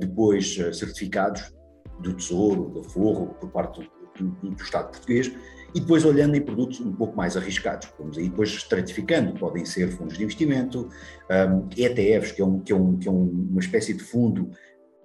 depois 0.00 0.54
certificados 0.72 1.52
do 2.00 2.14
Tesouro, 2.14 2.72
da 2.72 2.88
Forro, 2.88 3.34
por 3.38 3.50
parte 3.50 3.86
do, 4.18 4.30
do, 4.30 4.50
do, 4.54 4.62
Estado 4.62 4.92
português, 4.92 5.30
e 5.74 5.80
depois 5.80 6.06
olhando 6.06 6.36
em 6.36 6.40
produtos 6.40 6.80
um 6.80 6.92
pouco 6.92 7.14
mais 7.14 7.36
arriscados. 7.36 7.86
Vamos 7.98 8.16
aí 8.16 8.30
depois 8.30 8.48
estratificando, 8.48 9.38
podem 9.38 9.66
ser 9.66 9.90
fundos 9.90 10.16
de 10.16 10.24
investimento, 10.24 10.88
um, 11.30 11.68
ETFs, 11.76 12.32
que 12.32 12.40
é, 12.40 12.44
um, 12.46 12.60
que 12.60 12.72
é, 12.72 12.76
um, 12.76 12.96
que 12.96 13.08
é 13.08 13.10
uma 13.10 13.60
espécie 13.60 13.92
de 13.92 14.02
fundo 14.02 14.50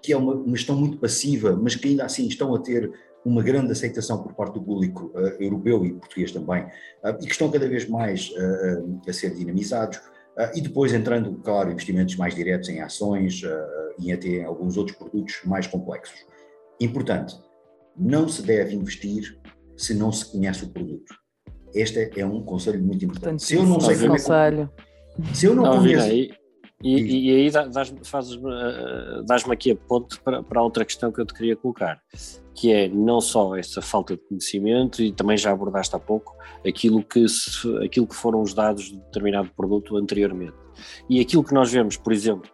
que 0.04 0.12
é 0.12 0.18
uma, 0.18 0.34
uma 0.34 0.56
gestão 0.56 0.76
muito 0.76 0.98
passiva, 0.98 1.56
mas 1.56 1.76
que 1.76 1.88
ainda 1.88 2.04
assim 2.04 2.28
estão 2.28 2.54
a 2.54 2.60
ter 2.60 2.92
uma 3.26 3.42
grande 3.42 3.72
aceitação 3.72 4.22
por 4.22 4.34
parte 4.34 4.56
do 4.56 4.62
público 4.62 5.12
uh, 5.16 5.42
europeu 5.42 5.86
e 5.86 5.94
português 5.94 6.32
também, 6.32 6.64
uh, 6.64 7.16
e 7.22 7.26
que 7.26 7.32
estão 7.32 7.50
cada 7.50 7.68
vez 7.70 7.88
mais 7.88 8.30
uh, 8.32 9.02
a 9.08 9.14
ser 9.14 9.34
dinamizados. 9.34 10.00
e 10.56 10.62
depois 10.62 10.92
entrando, 10.94 11.36
claro, 11.44 11.72
investimentos 11.72 12.16
mais 12.18 12.36
diretos 12.36 12.68
em 12.68 12.82
ações 12.82 13.44
e 14.00 14.12
até 14.12 14.28
em 14.28 14.44
alguns 14.44 14.78
outros 14.78 14.98
produtos 14.98 15.36
mais 15.46 15.68
complexos. 15.68 16.26
Importante, 16.82 17.36
não 17.96 18.28
se 18.28 18.42
deve 18.42 18.76
investir 18.76 19.40
se 19.78 19.94
não 19.94 20.12
se 20.12 20.26
conhece 20.32 20.64
o 20.66 20.70
produto. 20.70 21.14
Este 21.74 22.10
é 22.20 22.26
um 22.26 22.44
conselho 22.44 22.84
muito 22.84 23.06
importante. 23.06 23.44
se 23.44 23.56
eu 23.56 23.64
não 23.64 23.80
sei 23.80 23.96
como 23.96 24.16
é 24.16 24.18
Se 25.34 25.46
eu 25.46 25.56
não, 25.56 25.64
não 25.64 25.78
conheço. 25.78 26.43
E, 26.84 26.96
e, 27.00 27.32
e, 27.32 27.36
aí 27.36 27.50
dás-me 27.50 28.00
dás 29.26 29.50
aqui 29.50 29.72
a 29.72 29.76
ponte 29.76 30.20
para, 30.20 30.44
para 30.44 30.62
outra 30.62 30.84
questão 30.84 31.14
que 31.14 31.22
eu 31.22 31.26
te 31.26 31.34
queria 31.34 31.56
colocar, 31.56 32.02
que 32.54 32.74
é 32.74 32.90
não 32.90 33.22
só 33.22 33.56
essa 33.56 33.82
falta 33.82 34.18
de 34.18 34.22
conhecimento, 34.24 35.02
e 35.02 35.14
também 35.14 35.38
já 35.38 35.52
abordaste 35.52 35.96
há 35.96 36.00
pouco, 36.00 36.36
aquilo 36.68 37.02
que, 37.02 37.28
se, 37.30 37.68
aquilo 37.84 38.06
que 38.06 38.16
foram 38.16 38.42
os 38.42 38.54
dados 38.54 38.92
de 38.92 38.98
determinado 38.98 39.50
produto 39.56 39.96
anteriormente. 39.96 40.58
E 41.10 41.22
aquilo 41.22 41.44
que 41.44 41.54
nós 41.54 41.72
vemos, 41.72 41.96
por 41.96 42.12
exemplo, 42.12 42.50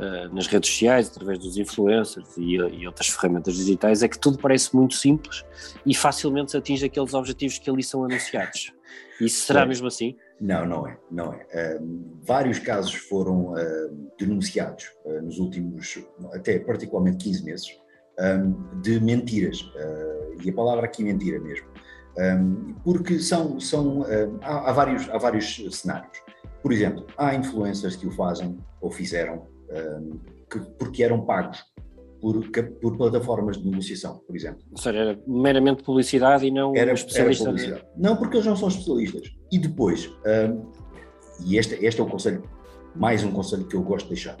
eh, 0.00 0.28
nas 0.32 0.46
redes 0.46 0.70
sociais, 0.70 1.08
através 1.08 1.38
dos 1.38 1.58
influencers 1.58 2.34
e, 2.38 2.56
e, 2.56 2.86
outras 2.86 3.08
ferramentas 3.08 3.54
digitais, 3.54 4.02
é 4.02 4.08
que 4.08 4.18
tudo 4.18 4.38
parece 4.38 4.74
muito 4.74 4.94
simples 4.94 5.44
e 5.84 5.94
facilmente 5.94 6.56
atinge 6.56 6.86
aqueles 6.86 7.12
objetivos 7.12 7.58
que 7.58 7.68
ali 7.68 7.82
são 7.82 8.04
anunciados. 8.04 8.72
Isso 9.20 9.46
será 9.46 9.62
é. 9.62 9.66
mesmo 9.66 9.86
assim? 9.86 10.16
Não, 10.40 10.66
não 10.66 10.86
é, 10.86 10.98
não 11.10 11.34
é. 11.34 11.78
Um, 11.80 12.18
vários 12.22 12.58
casos 12.58 12.94
foram 12.94 13.52
uh, 13.52 14.10
denunciados 14.18 14.90
uh, 15.04 15.20
nos 15.20 15.38
últimos, 15.38 16.02
até 16.32 16.58
particularmente 16.58 17.24
15 17.24 17.44
meses, 17.44 17.78
um, 18.18 18.80
de 18.80 19.00
mentiras, 19.00 19.60
uh, 19.60 20.42
e 20.42 20.48
a 20.48 20.52
palavra 20.52 20.86
aqui 20.86 21.04
mentira 21.04 21.38
mesmo, 21.38 21.66
um, 22.18 22.74
porque 22.82 23.18
são, 23.18 23.60
são 23.60 24.04
há, 24.42 24.70
há, 24.70 24.72
vários, 24.72 25.08
há 25.10 25.18
vários 25.18 25.62
cenários. 25.72 26.18
Por 26.62 26.72
exemplo, 26.72 27.06
há 27.16 27.34
influencers 27.34 27.96
que 27.96 28.06
o 28.06 28.10
fazem 28.10 28.58
ou 28.80 28.90
fizeram 28.90 29.46
que, 30.50 30.58
porque 30.78 31.02
eram 31.02 31.24
pagos 31.24 31.62
por, 32.20 32.48
por, 32.80 32.96
plataformas 32.96 33.58
de 33.58 33.68
negociação, 33.68 34.18
por 34.26 34.36
exemplo. 34.36 34.62
Ou 34.70 34.78
seja, 34.78 34.98
era 34.98 35.22
meramente 35.26 35.82
publicidade 35.82 36.46
e 36.46 36.50
não 36.50 36.74
era, 36.76 36.92
especialista. 36.92 37.44
Era 37.44 37.52
publicidade. 37.52 37.86
Não, 37.96 38.16
porque 38.16 38.36
eles 38.36 38.46
não 38.46 38.56
são 38.56 38.68
especialistas. 38.68 39.30
E 39.50 39.58
depois, 39.58 40.06
um, 40.06 40.70
e 41.46 41.56
este, 41.56 41.74
este 41.84 42.00
é 42.00 42.04
o 42.04 42.06
conselho, 42.06 42.42
mais 42.94 43.24
um 43.24 43.32
conselho 43.32 43.66
que 43.66 43.74
eu 43.74 43.82
gosto 43.82 44.04
de 44.04 44.14
deixar. 44.14 44.36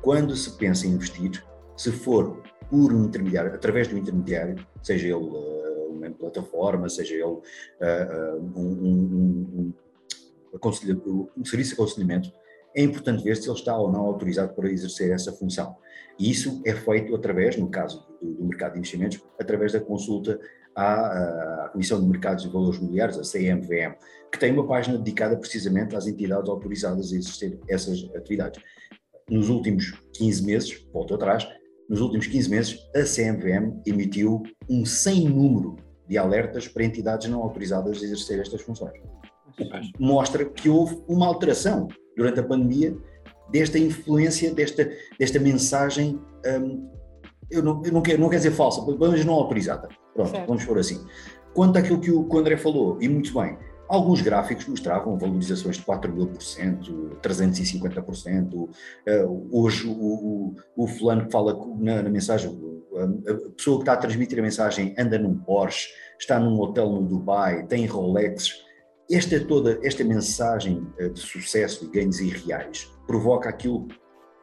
Quando 0.00 0.34
se 0.34 0.56
pensa 0.56 0.86
em 0.86 0.90
investir, 0.90 1.44
se 1.76 1.92
for 1.92 2.42
por 2.70 2.92
um 2.92 3.04
intermediário, 3.04 3.54
através 3.54 3.88
do 3.88 3.96
intermediário, 3.96 4.56
seja 4.82 5.06
ele 5.06 5.14
uh, 5.14 5.90
uma 5.90 6.10
plataforma, 6.10 6.88
seja 6.88 7.14
ele 7.14 7.24
uh, 7.24 7.34
uh, 7.34 8.52
um, 8.56 8.68
um, 8.68 9.72
um, 10.52 11.28
um 11.36 11.44
serviço 11.44 11.70
de 11.70 11.74
aconselhamento, 11.74 12.32
é 12.74 12.82
importante 12.82 13.22
ver 13.22 13.36
se 13.36 13.48
ele 13.48 13.56
está 13.56 13.76
ou 13.76 13.90
não 13.90 14.00
autorizado 14.00 14.52
para 14.54 14.70
exercer 14.70 15.10
essa 15.10 15.32
função. 15.32 15.76
E 16.18 16.30
isso 16.30 16.62
é 16.64 16.74
feito 16.74 17.14
através, 17.14 17.56
no 17.56 17.68
caso 17.68 18.06
do, 18.20 18.34
do 18.34 18.44
mercado 18.44 18.72
de 18.72 18.78
investimentos, 18.78 19.22
através 19.40 19.72
da 19.72 19.80
consulta 19.80 20.38
à, 20.74 21.64
à, 21.64 21.68
Comissão 21.70 22.00
de 22.00 22.06
Mercados 22.06 22.44
e 22.44 22.48
Valores 22.48 22.80
Mobiliários, 22.80 23.18
a 23.18 23.22
CMVM, 23.22 23.94
que 24.30 24.38
tem 24.38 24.52
uma 24.52 24.66
página 24.66 24.98
dedicada 24.98 25.36
precisamente 25.36 25.94
às 25.94 26.06
entidades 26.06 26.48
autorizadas 26.48 27.12
a 27.12 27.16
exercer 27.16 27.58
essas 27.68 28.08
atividades. 28.14 28.62
Nos 29.28 29.48
últimos 29.48 29.92
15 30.14 30.44
meses, 30.44 30.86
volto 30.92 31.14
atrás, 31.14 31.48
nos 31.88 32.00
últimos 32.00 32.26
15 32.26 32.50
meses, 32.50 32.78
a 32.94 33.04
CMVM 33.04 33.80
emitiu 33.86 34.42
um 34.68 34.84
sem 34.84 35.28
número 35.28 35.76
de 36.08 36.18
alertas 36.18 36.68
para 36.68 36.84
entidades 36.84 37.28
não 37.28 37.42
autorizadas 37.42 38.00
a 38.00 38.04
exercer 38.04 38.40
estas 38.40 38.62
funções. 38.62 38.94
Mostra 39.98 40.44
que 40.44 40.68
houve 40.68 41.02
uma 41.08 41.26
alteração 41.26 41.88
durante 42.16 42.40
a 42.40 42.42
pandemia 42.42 42.96
desta 43.50 43.78
influência, 43.78 44.52
desta, 44.52 44.90
desta 45.18 45.38
mensagem, 45.38 46.20
um, 46.60 46.90
eu, 47.50 47.62
não, 47.62 47.82
eu 47.84 47.92
não, 47.92 48.02
quero, 48.02 48.20
não 48.20 48.28
quero 48.28 48.42
dizer 48.42 48.54
falsa, 48.54 48.84
mas 48.98 49.24
não 49.24 49.34
autorizada. 49.34 49.88
Pronto, 50.14 50.30
certo. 50.30 50.46
vamos 50.46 50.64
por 50.64 50.78
assim. 50.78 51.04
Quanto 51.52 51.78
àquilo 51.78 52.00
que 52.00 52.10
o, 52.10 52.24
que 52.24 52.34
o 52.34 52.38
André 52.38 52.56
falou, 52.56 52.98
e 53.00 53.08
muito 53.08 53.32
bem, 53.32 53.56
alguns 53.88 54.20
gráficos 54.22 54.66
mostravam 54.66 55.18
valorizações 55.18 55.76
de 55.76 55.82
4 55.82 56.12
mil 56.12 56.26
por 56.26 56.42
cento, 56.42 57.16
350%. 57.22 58.54
Uh, 58.54 58.68
hoje, 59.52 59.86
o, 59.86 59.92
o, 59.92 60.54
o 60.76 60.86
fulano 60.86 61.26
que 61.26 61.32
fala 61.32 61.56
na, 61.78 62.02
na 62.02 62.10
mensagem, 62.10 62.50
a 63.28 63.50
pessoa 63.50 63.76
que 63.76 63.82
está 63.82 63.92
a 63.92 63.96
transmitir 63.96 64.38
a 64.38 64.42
mensagem 64.42 64.94
anda 64.98 65.18
num 65.18 65.36
Porsche, 65.38 65.88
está 66.18 66.40
num 66.40 66.58
hotel 66.60 66.90
no 66.90 67.02
Dubai, 67.02 67.66
tem 67.66 67.86
Rolex 67.86 68.63
esta 69.10 69.38
toda 69.40 69.78
esta 69.82 70.02
mensagem 70.04 70.86
eh, 70.98 71.08
de 71.08 71.20
sucesso 71.20 71.84
e 71.84 71.88
ganhos 71.88 72.20
irreais 72.20 72.90
provoca 73.06 73.48
aquilo 73.48 73.86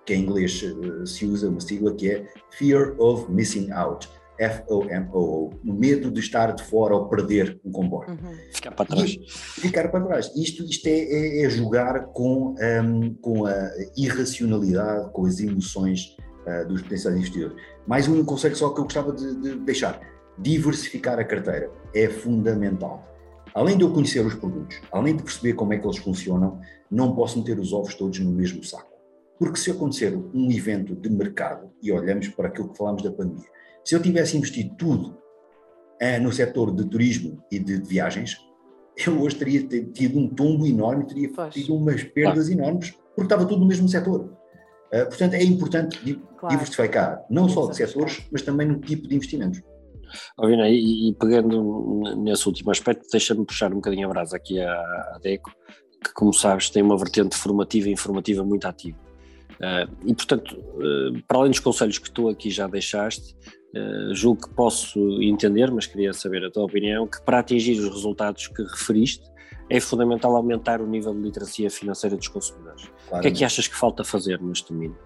que 0.06 0.13
em 0.13 0.24
inglês 0.24 0.63
eh, 0.63 1.06
se 1.06 1.25
usa 1.25 1.50
uma 1.50 1.60
sigla 1.60 1.94
que 1.94 2.12
é 2.12 2.27
Fear 2.51 2.96
of 3.00 3.32
Missing 3.32 3.72
Out, 3.72 4.10
F-O-M-O-O, 4.38 5.51
medo 5.63 6.10
de 6.10 6.20
estar 6.20 6.51
de 6.53 6.63
fora 6.63 6.96
ou 6.96 7.08
perder 7.08 7.60
um 7.63 7.72
comboio. 7.72 8.10
Uhum. 8.10 8.36
Ficar 8.51 8.72
para 8.72 8.86
trás. 8.86 9.12
E, 9.12 9.25
ficar 9.30 9.89
para 9.89 10.03
trás. 10.03 10.32
Isto, 10.36 10.63
isto 10.63 10.88
é, 10.88 11.00
é, 11.00 11.44
é 11.44 11.50
jogar 11.50 12.08
com, 12.08 12.56
um, 12.84 13.13
com 13.22 13.46
a 13.46 13.70
irracionalidade, 13.96 15.12
com 15.12 15.27
as 15.27 15.39
emoções 15.39 16.18
uh, 16.48 16.68
dos 16.68 16.82
potenciais 16.82 17.18
investidores. 17.18 17.56
Mais 17.86 18.08
um 18.08 18.24
conselho 18.25 18.56
só 18.56 18.70
que 18.70 18.80
eu 18.80 18.86
gostava 18.86 19.13
de, 19.13 19.36
de 19.36 19.56
deixar. 19.60 20.00
Diversificar 20.39 21.20
a 21.20 21.24
carteira 21.24 21.70
é 21.94 22.08
fundamental 22.08 23.11
além 23.53 23.77
de 23.77 23.84
eu 23.84 23.91
conhecer 23.91 24.25
os 24.25 24.36
produtos, 24.36 24.79
além 24.91 25.15
de 25.15 25.24
perceber 25.24 25.53
como 25.53 25.74
é 25.74 25.77
que 25.77 25.86
eles 25.86 25.98
funcionam, 25.98 26.60
não 26.89 27.15
posso 27.15 27.39
meter 27.39 27.60
os 27.60 27.74
ovos 27.74 27.96
todos 27.96 28.20
no 28.20 28.31
mesmo 28.31 28.63
saco. 28.63 28.91
Porque 29.38 29.58
se 29.58 29.72
acontecer 29.72 30.15
um 30.34 30.51
evento 30.51 30.96
de 30.96 31.10
mercado, 31.10 31.72
e 31.81 31.91
olhamos 31.91 32.27
para 32.29 32.48
aquilo 32.48 32.70
que 32.70 32.77
falámos 32.77 33.01
da 33.01 33.12
pandemia, 33.12 33.50
se 33.84 33.96
eu 33.96 34.01
tivesse 34.01 34.38
investido 34.38 34.75
tudo 34.75 35.17
eh, 36.00 36.20
no 36.20 36.31
setor 36.31 36.74
de 36.74 36.86
turismo 36.86 37.43
e 37.51 37.60
de, 37.60 37.81
viagens, 37.81 38.38
eu 38.98 39.20
hoje 39.22 39.36
teria 39.36 39.67
tido 39.67 40.20
um 40.20 40.27
tombo 40.27 40.65
enorme, 40.65 41.05
teria 41.05 41.29
tido 41.50 41.75
umas 41.75 42.03
perdas 42.03 42.48
claro. 42.48 42.62
enormes, 42.62 42.91
porque 43.15 43.24
estava 43.24 43.46
tudo 43.46 43.62
no 43.62 43.67
mesmo 43.67 43.88
setor. 43.88 44.38
Uh, 44.93 45.05
portanto, 45.08 45.36
é 45.36 45.43
importante 45.43 46.20
claro. 46.38 46.55
diversificar, 46.55 47.25
não 47.29 47.48
só 47.48 47.67
de 47.67 47.77
setores, 47.77 48.27
mas 48.31 48.41
também 48.41 48.67
no 48.67 48.79
tipo 48.79 49.08
de 49.08 49.15
investimentos. 49.15 49.62
Ovina, 50.38 50.70
e, 50.70 51.10
e 51.10 51.13
pegando 51.13 52.01
nesse 52.18 52.48
último 52.48 52.72
aspecto, 52.72 53.08
deixa-me 53.12 53.46
puxar 53.46 53.72
um 53.72 53.75
bocadinho 53.75 54.08
a 54.08 54.10
brasa 54.10 54.38
aqui 54.38 54.60
à, 54.60 54.72
à 54.72 55.20
DECO, 55.22 55.51
que, 56.03 56.13
como 56.13 56.34
sabes, 56.34 56.70
tem 56.70 56.82
uma 56.82 56.98
vertente 56.98 57.36
formativa 57.36 57.89
e 57.89 57.91
informativa 57.91 58.44
muito 58.44 58.68
ativa. 58.68 58.98
Uh, 59.62 59.96
e, 60.06 60.15
portanto, 60.15 60.58
uh, 60.58 61.22
para 61.27 61.38
além 61.38 61.51
dos 61.51 61.60
conselhos 61.60 62.00
que 62.00 62.10
tu 62.10 62.27
aqui 62.27 62.50
já 62.50 62.68
deixaste, 62.68 63.36
uh, 63.75 64.15
julgo 64.15 64.48
que 64.48 64.56
posso 64.56 65.00
entender, 65.22 65.70
mas 65.72 65.86
queria 65.86 66.12
saber 66.13 66.44
a 66.44 66.50
tua 66.50 66.63
opinião, 66.63 67.06
que 67.06 67.22
para 67.22 67.39
atingir 67.39 67.80
os 67.80 67.88
resultados 67.88 68.48
que 68.48 68.63
referiste, 68.63 69.30
é 69.70 69.80
fundamental 69.80 70.36
aumentar 70.36 70.82
o 70.82 70.88
nível 70.88 71.13
de 71.13 71.22
literacia 71.22 71.70
financeira 71.70 72.18
dos 72.18 72.27
consumidores. 72.27 72.89
O 73.12 73.20
que 73.20 73.27
é 73.27 73.32
que 73.32 73.46
achas 73.46 73.68
que 73.68 73.75
falta 73.75 74.03
fazer 74.03 74.41
neste 74.41 74.74
domínio? 74.74 74.98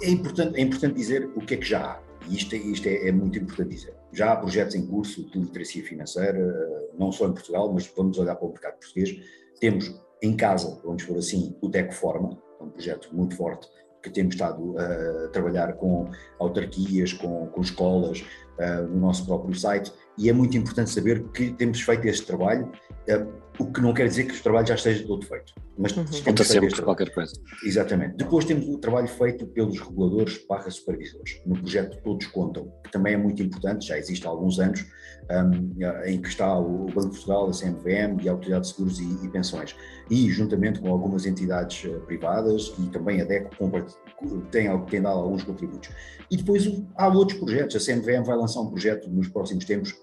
É 0.00 0.10
importante, 0.10 0.56
é 0.58 0.62
importante 0.62 0.94
dizer 0.94 1.28
o 1.34 1.40
que 1.40 1.54
é 1.54 1.56
que 1.56 1.66
já 1.66 1.84
há. 1.84 2.00
E 2.28 2.36
isto, 2.36 2.54
isto 2.54 2.86
é, 2.86 3.08
é, 3.08 3.12
muito 3.12 3.38
importante 3.38 3.70
dizer. 3.70 3.94
Já 4.12 4.32
há 4.32 4.36
projetos 4.36 4.74
em 4.74 4.86
curso 4.86 5.24
de 5.30 5.38
literacia 5.38 5.84
financeira, 5.84 6.90
não 6.98 7.12
só 7.12 7.26
em 7.26 7.32
Portugal, 7.32 7.72
mas 7.72 7.86
vamos 7.96 8.18
olhar 8.18 8.36
para 8.36 8.46
o 8.46 8.50
mercado 8.50 8.78
português. 8.78 9.16
Temos 9.60 10.00
em 10.22 10.36
casa, 10.36 10.80
vamos 10.84 11.04
por 11.04 11.18
assim, 11.18 11.56
o 11.60 11.68
Decoforma, 11.68 12.38
é 12.60 12.64
um 12.64 12.70
projeto 12.70 13.14
muito 13.14 13.36
forte 13.36 13.68
que 14.02 14.10
temos 14.10 14.34
estado 14.34 14.78
a 14.78 15.28
trabalhar 15.28 15.72
com 15.74 16.08
autarquias, 16.38 17.12
com, 17.12 17.48
com 17.48 17.60
escolas, 17.60 18.24
uh, 18.58 18.86
no 18.88 19.00
nosso 19.00 19.26
próprio 19.26 19.54
site, 19.54 19.92
e 20.18 20.28
é 20.28 20.32
muito 20.32 20.56
importante 20.56 20.90
saber 20.90 21.22
que 21.28 21.50
temos 21.52 21.80
feito 21.80 22.06
este 22.06 22.26
trabalho, 22.26 22.70
uh, 23.10 23.46
o 23.58 23.72
que 23.72 23.80
não 23.80 23.94
quer 23.94 24.08
dizer 24.08 24.24
que 24.24 24.38
o 24.38 24.42
trabalho 24.42 24.66
já 24.66 24.74
esteja 24.74 25.06
todo 25.06 25.24
feito. 25.24 25.54
Mas 25.78 25.94
uhum. 25.96 26.04
temos 26.04 26.46
sempre 26.46 26.66
este 26.68 26.82
qualquer 26.82 27.12
coisa. 27.12 27.32
Exatamente. 27.64 28.16
Depois 28.16 28.44
temos 28.44 28.66
o 28.66 28.78
trabalho 28.78 29.08
feito 29.08 29.46
pelos 29.48 29.78
reguladores 29.78 30.40
barra 30.48 30.70
supervisores, 30.70 31.40
no 31.44 31.58
projeto 31.58 32.02
Todos 32.02 32.26
Contam, 32.28 32.72
que 32.84 32.90
também 32.90 33.14
é 33.14 33.16
muito 33.16 33.42
importante, 33.42 33.86
já 33.86 33.98
existe 33.98 34.26
há 34.26 34.30
alguns 34.30 34.58
anos, 34.58 34.84
um, 35.30 36.04
em 36.04 36.20
que 36.20 36.28
está 36.28 36.58
o 36.58 36.86
Banco 36.86 37.10
de 37.10 37.16
Portugal, 37.16 37.48
a 37.48 37.52
CMVM 37.52 38.22
e 38.22 38.28
a 38.28 38.32
Autoridade 38.32 38.68
de 38.68 38.74
Seguros 38.74 39.00
e, 39.00 39.24
e 39.24 39.28
Pensões. 39.28 39.76
E, 40.10 40.30
juntamente 40.30 40.80
com 40.80 40.88
algumas 40.88 41.26
entidades 41.26 41.84
uh, 41.84 42.00
privadas 42.06 42.72
e 42.78 42.86
também 42.88 43.20
a 43.20 43.24
DECO, 43.24 43.50
tem, 44.50 44.84
tem 44.86 45.02
dado 45.02 45.18
alguns 45.18 45.42
contributos. 45.42 45.90
E 46.30 46.36
depois 46.36 46.66
há 46.96 47.08
outros 47.08 47.38
projetos. 47.38 47.76
A 47.76 47.80
CMVM 47.80 48.24
vai 48.24 48.36
lançar 48.36 48.45
um 48.54 48.70
projeto 48.70 49.08
nos 49.10 49.28
próximos 49.28 49.64
tempos 49.64 49.94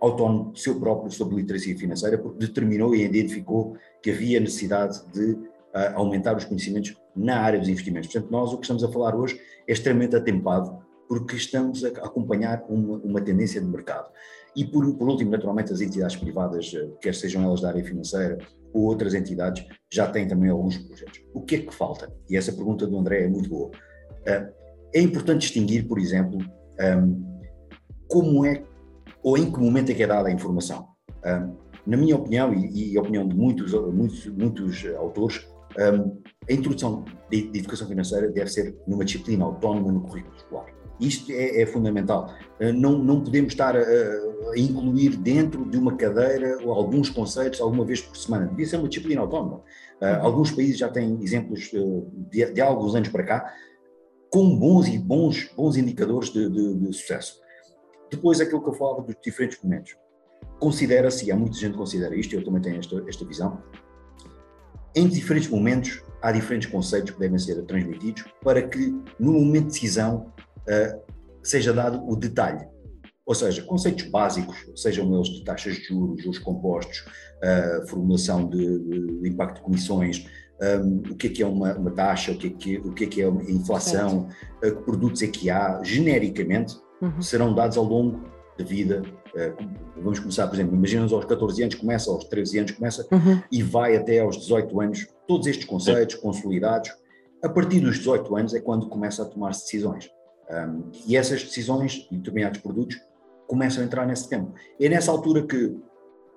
autónomo 0.00 0.56
seu 0.56 0.78
próprio 0.78 1.10
sobre 1.10 1.36
literacia 1.36 1.76
financeira, 1.76 2.18
porque 2.18 2.38
determinou 2.38 2.94
e 2.94 3.04
identificou 3.04 3.76
que 4.02 4.10
havia 4.10 4.40
necessidade 4.40 5.04
de 5.12 5.32
uh, 5.32 5.94
aumentar 5.94 6.36
os 6.36 6.44
conhecimentos 6.44 6.96
na 7.16 7.40
área 7.40 7.58
dos 7.58 7.68
investimentos. 7.68 8.10
Portanto, 8.12 8.30
nós 8.30 8.52
o 8.52 8.58
que 8.58 8.64
estamos 8.64 8.84
a 8.84 8.88
falar 8.88 9.16
hoje 9.16 9.40
é 9.66 9.72
extremamente 9.72 10.14
atempado, 10.14 10.78
porque 11.08 11.36
estamos 11.36 11.84
a 11.84 11.88
acompanhar 11.88 12.64
uma, 12.68 12.98
uma 12.98 13.20
tendência 13.20 13.60
de 13.60 13.66
mercado. 13.66 14.10
E 14.54 14.64
por, 14.64 14.94
por, 14.94 15.08
último, 15.08 15.30
naturalmente, 15.30 15.72
as 15.72 15.80
entidades 15.80 16.16
privadas, 16.16 16.72
ah, 16.76 16.88
quer 17.00 17.14
sejam 17.14 17.42
elas 17.42 17.60
da 17.60 17.68
área 17.68 17.84
financeira 17.84 18.38
ou 18.72 18.84
outras 18.84 19.14
entidades, 19.14 19.64
já 19.90 20.06
têm 20.08 20.28
também 20.28 20.50
alguns 20.50 20.76
projetos. 20.76 21.20
O 21.34 21.42
que 21.42 21.56
é 21.56 21.58
que 21.60 21.74
falta? 21.74 22.12
E 22.28 22.36
essa 22.36 22.52
pergunta 22.52 22.86
do 22.86 22.98
André 22.98 23.24
é 23.24 23.28
muito 23.28 23.48
boa. 23.48 23.68
Uh, 23.68 24.58
é 24.94 25.00
importante 25.00 25.40
distinguir, 25.40 25.86
por 25.86 25.98
exemplo, 25.98 26.38
um, 26.80 27.27
como 28.08 28.44
é 28.44 28.62
ou 29.22 29.36
em 29.36 29.50
que 29.50 29.58
momento 29.58 29.90
é 29.90 29.94
que 29.94 30.02
é 30.02 30.06
dada 30.06 30.28
a 30.28 30.32
informação. 30.32 30.88
Um, 31.24 31.56
na 31.86 31.96
minha 31.96 32.16
opinião, 32.16 32.52
e, 32.52 32.92
e, 32.92 32.98
a 32.98 33.00
opinião 33.00 33.26
de 33.26 33.34
muitos, 33.34 33.72
muitos, 33.72 34.26
muitos 34.26 34.86
autores, 34.96 35.46
Um, 35.78 36.20
a 36.48 36.52
introdução 36.52 37.04
de, 37.30 37.50
de, 37.50 37.58
educação 37.58 37.86
financeira 37.86 38.28
deve 38.28 38.50
ser 38.50 38.74
numa 38.86 39.04
disciplina 39.04 39.44
autónoma 39.44 39.92
no 39.92 40.00
currículo 40.00 40.34
escolar. 40.34 40.66
Isto 40.98 41.30
é, 41.30 41.62
é 41.62 41.66
fundamental. 41.66 42.34
Uh, 42.60 42.72
não, 42.72 42.98
não 42.98 43.22
podemos 43.22 43.52
estar 43.52 43.76
a, 43.76 43.80
a, 43.80 44.58
incluir 44.58 45.16
dentro 45.16 45.64
de 45.70 45.76
uma 45.76 45.94
cadeira 45.94 46.58
alguns 46.64 47.10
conceitos 47.10 47.60
alguma 47.60 47.84
vez 47.84 48.00
por 48.00 48.16
semana. 48.16 48.46
Devia 48.46 48.66
ser 48.66 48.76
uma 48.78 48.88
disciplina 48.88 49.20
autónoma. 49.20 49.58
Uh, 50.00 50.22
alguns 50.22 50.50
países 50.50 50.78
já 50.78 50.88
têm 50.88 51.22
exemplos 51.22 51.70
uh, 51.74 52.10
de, 52.30 52.52
de, 52.52 52.60
alguns 52.60 52.94
anos 52.94 53.10
para 53.10 53.22
cá 53.22 53.54
com 54.30 54.58
bons 54.58 54.88
e 54.88 54.98
bons, 54.98 55.50
bons 55.56 55.76
indicadores 55.76 56.30
de, 56.30 56.50
de, 56.50 56.74
de 56.74 56.92
sucesso. 56.92 57.40
Depois, 58.10 58.40
aquilo 58.40 58.62
que 58.62 58.68
eu 58.68 58.74
falava 58.74 59.02
dos 59.02 59.16
diferentes 59.22 59.58
momentos. 59.62 59.96
Considera-se, 60.58 61.26
e 61.26 61.32
há 61.32 61.36
muita 61.36 61.56
gente 61.56 61.72
que 61.72 61.78
considera 61.78 62.14
isto, 62.16 62.34
eu 62.34 62.44
também 62.44 62.60
tenho 62.60 62.78
esta, 62.78 63.04
esta 63.08 63.24
visão, 63.24 63.62
em 64.94 65.06
diferentes 65.06 65.48
momentos 65.48 66.02
há 66.22 66.32
diferentes 66.32 66.68
conceitos 66.68 67.12
que 67.12 67.20
devem 67.20 67.38
ser 67.38 67.62
transmitidos 67.64 68.24
para 68.42 68.62
que, 68.62 68.92
no 69.18 69.32
momento 69.32 69.66
de 69.66 69.72
decisão, 69.74 70.32
uh, 70.60 71.00
seja 71.42 71.72
dado 71.72 72.04
o 72.08 72.16
detalhe. 72.16 72.66
Ou 73.24 73.34
seja, 73.34 73.62
conceitos 73.62 74.06
básicos, 74.06 74.56
sejam 74.74 75.14
eles 75.14 75.28
de 75.28 75.44
taxas 75.44 75.74
de 75.74 75.84
juros, 75.84 76.22
juros 76.22 76.38
compostos, 76.38 77.04
uh, 77.44 77.86
formulação 77.88 78.48
de, 78.48 78.78
de, 79.20 79.28
impacto 79.28 79.56
de 79.56 79.62
comissões, 79.62 80.26
um, 80.60 81.12
o 81.12 81.16
que 81.16 81.28
é 81.28 81.30
que 81.30 81.42
é 81.42 81.46
uma, 81.46 81.74
uma, 81.74 81.90
taxa, 81.90 82.32
o 82.32 82.36
que 82.36 82.46
é 82.48 82.50
que, 82.50 82.78
o 82.78 82.92
que, 82.92 83.04
é, 83.04 83.06
que 83.06 83.22
é 83.22 83.28
uma 83.28 83.42
inflação, 83.42 84.28
uh, 84.64 84.74
que 84.74 84.82
produtos 84.82 85.22
é 85.22 85.28
que 85.28 85.50
há, 85.50 85.80
genericamente, 85.84 86.74
uhum. 87.00 87.22
serão 87.22 87.54
dados 87.54 87.76
ao 87.76 87.84
longo 87.84 88.20
da 88.58 88.64
vida. 88.64 89.02
Uh, 89.28 89.68
vamos 89.96 90.18
começar, 90.18 90.46
por 90.46 90.54
exemplo, 90.54 90.74
imagina 90.74 91.02
aos 91.02 91.24
14 91.24 91.62
anos 91.62 91.74
começa, 91.74 92.10
aos 92.10 92.24
13 92.24 92.58
anos 92.58 92.70
começa 92.72 93.06
uhum. 93.12 93.42
e 93.50 93.62
vai 93.62 93.96
até 93.96 94.20
aos 94.20 94.36
18 94.36 94.80
anos, 94.80 95.06
todos 95.26 95.46
estes 95.46 95.66
conceitos 95.66 96.16
consolidados. 96.16 96.90
A 97.42 97.48
partir 97.48 97.80
dos 97.80 97.98
18 97.98 98.36
anos 98.36 98.54
é 98.54 98.60
quando 98.60 98.88
começa 98.88 99.22
a 99.22 99.24
tomar-se 99.24 99.62
decisões. 99.62 100.10
Um, 100.50 100.90
e 101.06 101.16
essas 101.16 101.44
decisões, 101.44 102.08
em 102.10 102.16
determinados 102.16 102.60
produtos, 102.60 102.96
começam 103.46 103.82
a 103.82 103.86
entrar 103.86 104.06
nesse 104.06 104.28
tempo. 104.28 104.52
É 104.80 104.88
nessa 104.88 105.10
altura 105.10 105.42
que 105.42 105.76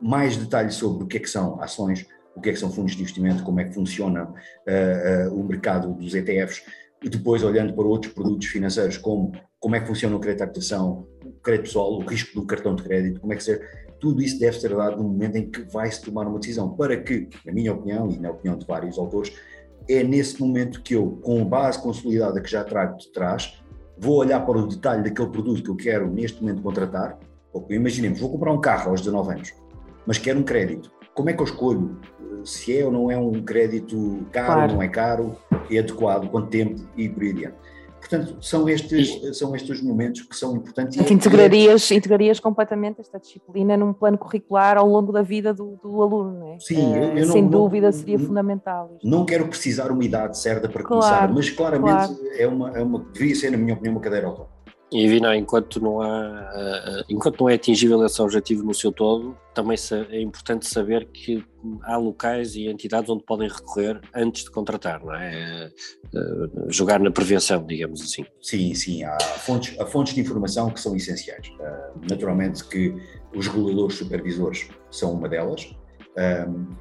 mais 0.01 0.35
detalhes 0.35 0.75
sobre 0.75 1.03
o 1.03 1.07
que 1.07 1.17
é 1.17 1.19
que 1.19 1.29
são 1.29 1.61
ações, 1.61 2.05
o 2.35 2.41
que 2.41 2.49
é 2.49 2.53
que 2.53 2.59
são 2.59 2.71
fundos 2.71 2.93
de 2.93 3.01
investimento, 3.01 3.43
como 3.43 3.59
é 3.59 3.65
que 3.65 3.73
funciona 3.73 4.25
uh, 4.25 5.29
uh, 5.29 5.39
o 5.39 5.43
mercado 5.43 5.93
dos 5.93 6.13
ETFs, 6.13 6.63
e 7.03 7.09
depois 7.09 7.43
olhando 7.43 7.73
para 7.73 7.85
outros 7.85 8.13
produtos 8.13 8.47
financeiros, 8.47 8.97
como 8.97 9.31
como 9.61 9.75
é 9.75 9.79
que 9.79 9.85
funciona 9.85 10.15
o 10.15 10.19
crédito 10.19 10.39
de 10.39 10.43
habitação, 10.43 11.07
o 11.23 11.31
crédito 11.33 11.67
pessoal, 11.67 11.93
o 11.93 11.99
risco 11.99 12.41
do 12.41 12.45
cartão 12.47 12.75
de 12.75 12.81
crédito, 12.81 13.21
como 13.21 13.31
é 13.31 13.35
que 13.35 13.43
ser, 13.43 13.93
tudo 13.99 14.19
isso 14.19 14.39
deve 14.39 14.59
ser 14.59 14.75
dado 14.75 14.97
no 14.97 15.03
momento 15.03 15.35
em 15.35 15.49
que 15.49 15.61
vai-se 15.61 16.01
tomar 16.01 16.27
uma 16.27 16.39
decisão, 16.39 16.71
para 16.71 16.97
que, 16.97 17.29
na 17.45 17.53
minha 17.53 17.71
opinião 17.71 18.09
e 18.09 18.17
na 18.17 18.31
opinião 18.31 18.57
de 18.57 18.65
vários 18.65 18.97
autores, 18.97 19.31
é 19.87 20.03
nesse 20.03 20.41
momento 20.41 20.81
que 20.81 20.95
eu, 20.95 21.19
com 21.21 21.43
a 21.43 21.45
base 21.45 21.79
consolidada 21.79 22.41
que 22.41 22.49
já 22.49 22.63
trago 22.63 22.97
de 22.97 23.11
trás, 23.11 23.63
vou 23.95 24.17
olhar 24.17 24.39
para 24.39 24.57
o 24.57 24.67
detalhe 24.67 25.03
daquele 25.03 25.29
produto 25.29 25.61
que 25.63 25.69
eu 25.69 25.75
quero 25.75 26.11
neste 26.11 26.41
momento 26.41 26.63
contratar, 26.63 27.19
imaginemos, 27.69 28.19
vou 28.19 28.31
comprar 28.31 28.51
um 28.51 28.59
carro 28.59 28.89
aos 28.89 29.01
19 29.01 29.31
anos, 29.33 29.53
mas 30.07 30.17
quero 30.17 30.39
um 30.39 30.43
crédito. 30.43 30.91
Como 31.13 31.29
é 31.29 31.33
que 31.33 31.41
eu 31.41 31.45
escolho 31.45 31.99
se 32.43 32.75
é 32.75 32.83
ou 32.83 32.91
não 32.91 33.11
é 33.11 33.17
um 33.17 33.43
crédito 33.43 34.25
caro, 34.31 34.53
claro. 34.53 34.73
não 34.73 34.81
é 34.81 34.87
caro, 34.87 35.37
é 35.69 35.77
adequado, 35.77 36.29
quanto 36.29 36.49
tempo 36.49 36.81
e 36.97 37.07
por 37.07 37.21
aí 37.21 37.29
adiante. 37.29 37.55
Portanto, 38.01 38.35
são 38.41 38.67
estes, 38.67 39.37
são 39.37 39.55
estes 39.55 39.77
os 39.77 39.81
momentos 39.81 40.23
que 40.23 40.35
são 40.35 40.55
importantes. 40.55 40.97
Portanto, 40.97 41.13
integrarias, 41.13 41.91
integrarias 41.91 42.39
completamente 42.39 42.99
esta 42.99 43.19
disciplina 43.19 43.77
num 43.77 43.93
plano 43.93 44.17
curricular 44.17 44.75
ao 44.75 44.87
longo 44.87 45.11
da 45.11 45.21
vida 45.21 45.53
do, 45.53 45.77
do 45.81 46.01
aluno, 46.01 46.39
não 46.39 46.53
é? 46.53 46.59
Sim, 46.59 46.95
eu, 46.95 47.17
eu 47.17 47.25
Sem 47.27 47.43
não, 47.43 47.49
dúvida 47.51 47.87
não, 47.87 47.93
seria 47.93 48.17
fundamental. 48.17 48.91
Isto. 48.95 49.07
Não 49.07 49.23
quero 49.23 49.47
precisar 49.47 49.91
uma 49.91 50.03
idade 50.03 50.37
certa 50.37 50.67
para 50.67 50.83
claro, 50.83 51.03
começar, 51.03 51.31
mas 51.31 51.49
claramente 51.51 52.15
claro. 52.15 52.35
é, 52.35 52.47
uma, 52.47 52.69
é 52.71 52.81
uma, 52.81 52.99
deveria 53.13 53.35
ser, 53.35 53.51
na 53.51 53.57
minha 53.57 53.75
opinião, 53.75 53.93
uma 53.93 54.01
cadeira 54.01 54.27
autónoma. 54.27 54.60
E 54.91 55.07
Vina, 55.07 55.37
enquanto 55.37 55.79
não 55.79 56.01
há, 56.01 56.51
eh, 56.53 57.03
enquanto 57.07 57.39
não 57.39 57.49
é 57.49 57.53
atingível 57.53 58.05
esse 58.05 58.21
objetivo 58.21 58.61
no 58.61 58.73
seu 58.73 58.91
todo, 58.91 59.37
também 59.53 59.77
é 60.09 60.19
importante 60.19 60.67
saber 60.67 61.05
que 61.05 61.41
há 61.83 61.95
locais 61.95 62.55
e 62.55 62.67
entidades 62.67 63.09
onde 63.09 63.23
podem 63.23 63.47
recorrer 63.47 64.01
antes 64.13 64.43
de 64.43 64.51
contratar, 64.51 65.01
não 65.01 65.15
é? 65.15 65.31
Eh, 65.33 65.71
eh, 66.13 66.49
jogar 66.67 66.99
na 66.99 67.09
prevenção, 67.09 67.65
digamos 67.65 68.01
assim. 68.01 68.25
Sim, 68.41 68.73
sim, 68.73 69.01
há 69.05 69.17
fontes, 69.19 69.79
há 69.79 69.85
fontes 69.85 70.13
de 70.13 70.19
informação 70.19 70.69
que 70.69 70.81
são 70.81 70.93
essenciais. 70.93 71.49
Naturalmente 72.09 72.65
que 72.65 72.93
os 73.33 73.47
reguladores 73.47 73.95
supervisores 73.97 74.67
são 74.89 75.13
uma 75.13 75.29
delas, 75.29 75.73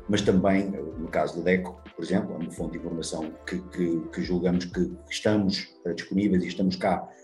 mas 0.08 0.20
também, 0.22 0.68
no 0.98 1.06
caso 1.06 1.36
da 1.36 1.44
DECO, 1.44 1.80
por 1.94 2.04
exemplo, 2.04 2.34
é 2.34 2.38
uma 2.38 2.50
fonte 2.50 2.72
de 2.72 2.78
informação 2.78 3.32
que, 3.46 3.60
que, 3.68 4.00
que 4.12 4.22
julgamos 4.22 4.64
que 4.64 4.90
estamos 5.08 5.68
disponíveis 5.94 6.42
e 6.42 6.48
estamos 6.48 6.74
cá 6.74 7.06
eh, 7.06 7.19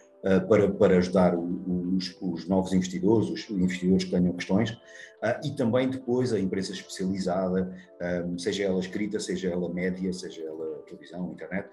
para, 0.49 0.71
para 0.73 0.99
ajudar 0.99 1.37
os, 1.37 2.17
os, 2.21 2.49
novos 2.49 2.73
investidores, 2.73 3.29
os 3.31 3.49
investidores 3.51 4.05
que 4.05 4.11
tenham 4.11 4.33
questões, 4.33 4.71
uh, 4.71 5.39
e 5.45 5.55
também 5.55 5.89
depois 5.89 6.33
a 6.33 6.41
imprensa 6.41 6.73
especializada, 6.73 7.75
eh, 8.01 8.25
seja 8.37 8.65
ela 8.65 8.81
escrita, 8.81 9.21
seja 9.21 9.51
ela 9.51 9.73
média, 9.73 10.12
seja 10.12 10.43
ela 10.43 10.83
televisão, 10.87 11.33
internet. 11.33 11.69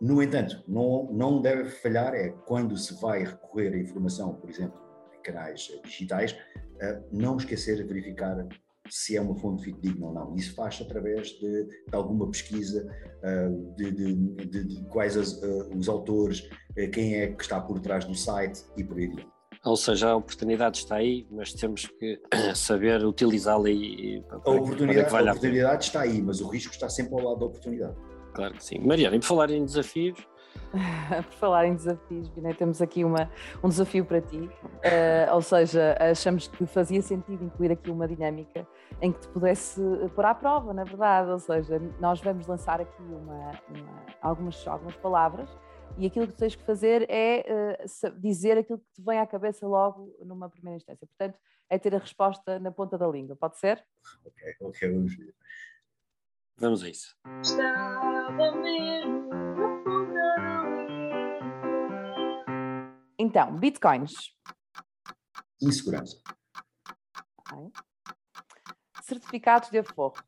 No 0.00 0.22
entanto, 0.22 0.62
não, 0.68 1.08
não 1.10 1.42
deve 1.42 1.64
falhar 1.64 2.14
é 2.14 2.28
quando 2.46 2.76
se 2.76 3.00
vai 3.00 3.24
recorrer 3.24 3.74
à 3.74 3.78
informação, 3.78 4.34
por 4.34 4.48
exemplo, 4.48 4.78
em 5.18 5.22
canais 5.22 5.72
digitais, 5.84 6.36
não 7.10 7.36
esquecer 7.36 7.76
de 7.76 7.82
verificar 7.82 8.46
se 8.90 9.16
é 9.16 9.20
uma 9.20 9.34
fonte 9.36 9.64
fidedigna 9.64 10.06
ou 10.06 10.12
não. 10.12 10.34
Isso 10.34 10.54
faz 10.54 10.80
através 10.80 11.28
de, 11.28 11.64
de 11.64 11.94
alguma 11.94 12.30
pesquisa 12.30 12.86
uh, 13.22 13.74
de, 13.74 13.90
de, 13.92 14.64
de, 14.64 14.84
quais 14.88 15.16
as, 15.16 15.32
uh, 15.42 15.76
os 15.76 15.88
autores, 15.88 16.40
uh, 16.40 16.90
quem 16.92 17.16
é 17.16 17.28
que 17.28 17.42
está 17.42 17.60
por 17.60 17.80
trás 17.80 18.04
do 18.04 18.14
site 18.14 18.60
e 18.76 18.84
por 18.84 18.98
aí 18.98 19.06
adiante. 19.06 19.28
Ou 19.64 19.76
seja, 19.76 20.10
a 20.10 20.16
oportunidade 20.16 20.78
está 20.78 20.96
aí, 20.96 21.26
mas 21.30 21.52
temos 21.52 21.86
que 21.86 22.20
saber 22.54 23.04
utilizá-la 23.04 23.70
e, 23.70 24.24
a 24.30 24.36
oportunidade, 24.36 25.14
a 25.14 25.22
oportunidade 25.22 25.84
está 25.84 26.00
aí, 26.02 26.22
mas 26.22 26.40
o 26.40 26.48
risco 26.48 26.72
está 26.72 26.88
sempre 26.88 27.14
ao 27.14 27.20
lado 27.20 27.40
da 27.40 27.46
oportunidade. 27.46 27.96
Claro 28.34 28.54
que 28.54 28.64
sim. 28.64 28.78
Mariana, 28.78 29.16
e 29.16 29.18
por 29.18 29.26
falar 29.26 29.50
em 29.50 29.64
desafios, 29.64 30.18
Por 31.24 31.32
falar 31.34 31.66
em 31.66 31.74
desafios, 31.74 32.28
Vinay, 32.28 32.54
temos 32.54 32.82
aqui 32.82 33.04
uma, 33.04 33.30
um 33.62 33.68
desafio 33.68 34.04
para 34.04 34.20
ti, 34.20 34.38
uh, 34.38 35.34
ou 35.34 35.40
seja, 35.40 35.96
achamos 35.98 36.48
que 36.48 36.66
fazia 36.66 37.00
sentido 37.00 37.44
incluir 37.44 37.72
aqui 37.72 37.90
uma 37.90 38.06
dinâmica 38.06 38.66
em 39.00 39.12
que 39.12 39.20
te 39.20 39.28
pudesse 39.28 39.80
pôr 40.14 40.24
à 40.26 40.34
prova, 40.34 40.72
na 40.74 40.84
verdade, 40.84 41.30
ou 41.30 41.38
seja, 41.38 41.80
nós 42.00 42.20
vamos 42.20 42.46
lançar 42.46 42.80
aqui 42.80 43.02
uma, 43.02 43.52
uma, 43.68 44.04
algumas, 44.20 44.66
algumas 44.66 44.96
palavras 44.96 45.48
e 45.96 46.06
aquilo 46.06 46.26
que 46.26 46.32
tu 46.32 46.38
tens 46.38 46.54
que 46.54 46.62
fazer 46.64 47.06
é 47.10 47.78
uh, 47.80 48.20
dizer 48.20 48.58
aquilo 48.58 48.78
que 48.78 48.92
te 48.94 49.02
vem 49.02 49.18
à 49.18 49.26
cabeça 49.26 49.66
logo 49.66 50.14
numa 50.24 50.48
primeira 50.48 50.76
instância. 50.76 51.06
Portanto, 51.06 51.38
é 51.68 51.78
ter 51.78 51.94
a 51.94 51.98
resposta 51.98 52.58
na 52.58 52.70
ponta 52.70 52.96
da 52.96 53.06
língua, 53.06 53.36
pode 53.36 53.58
ser? 53.58 53.84
Ok, 54.24 54.54
ok, 54.60 54.92
vamos 54.92 55.16
ver. 55.16 55.34
Vamos 56.56 56.82
a 56.82 56.88
isso. 56.88 57.16
Estava 57.42 58.52
mesmo 58.56 59.67
Então, 63.18 63.56
bitcoins. 63.56 64.32
Insegurança. 65.60 66.20
Okay. 67.40 67.72
Certificados 69.02 69.70
de 69.70 69.78
aforro. 69.78 70.22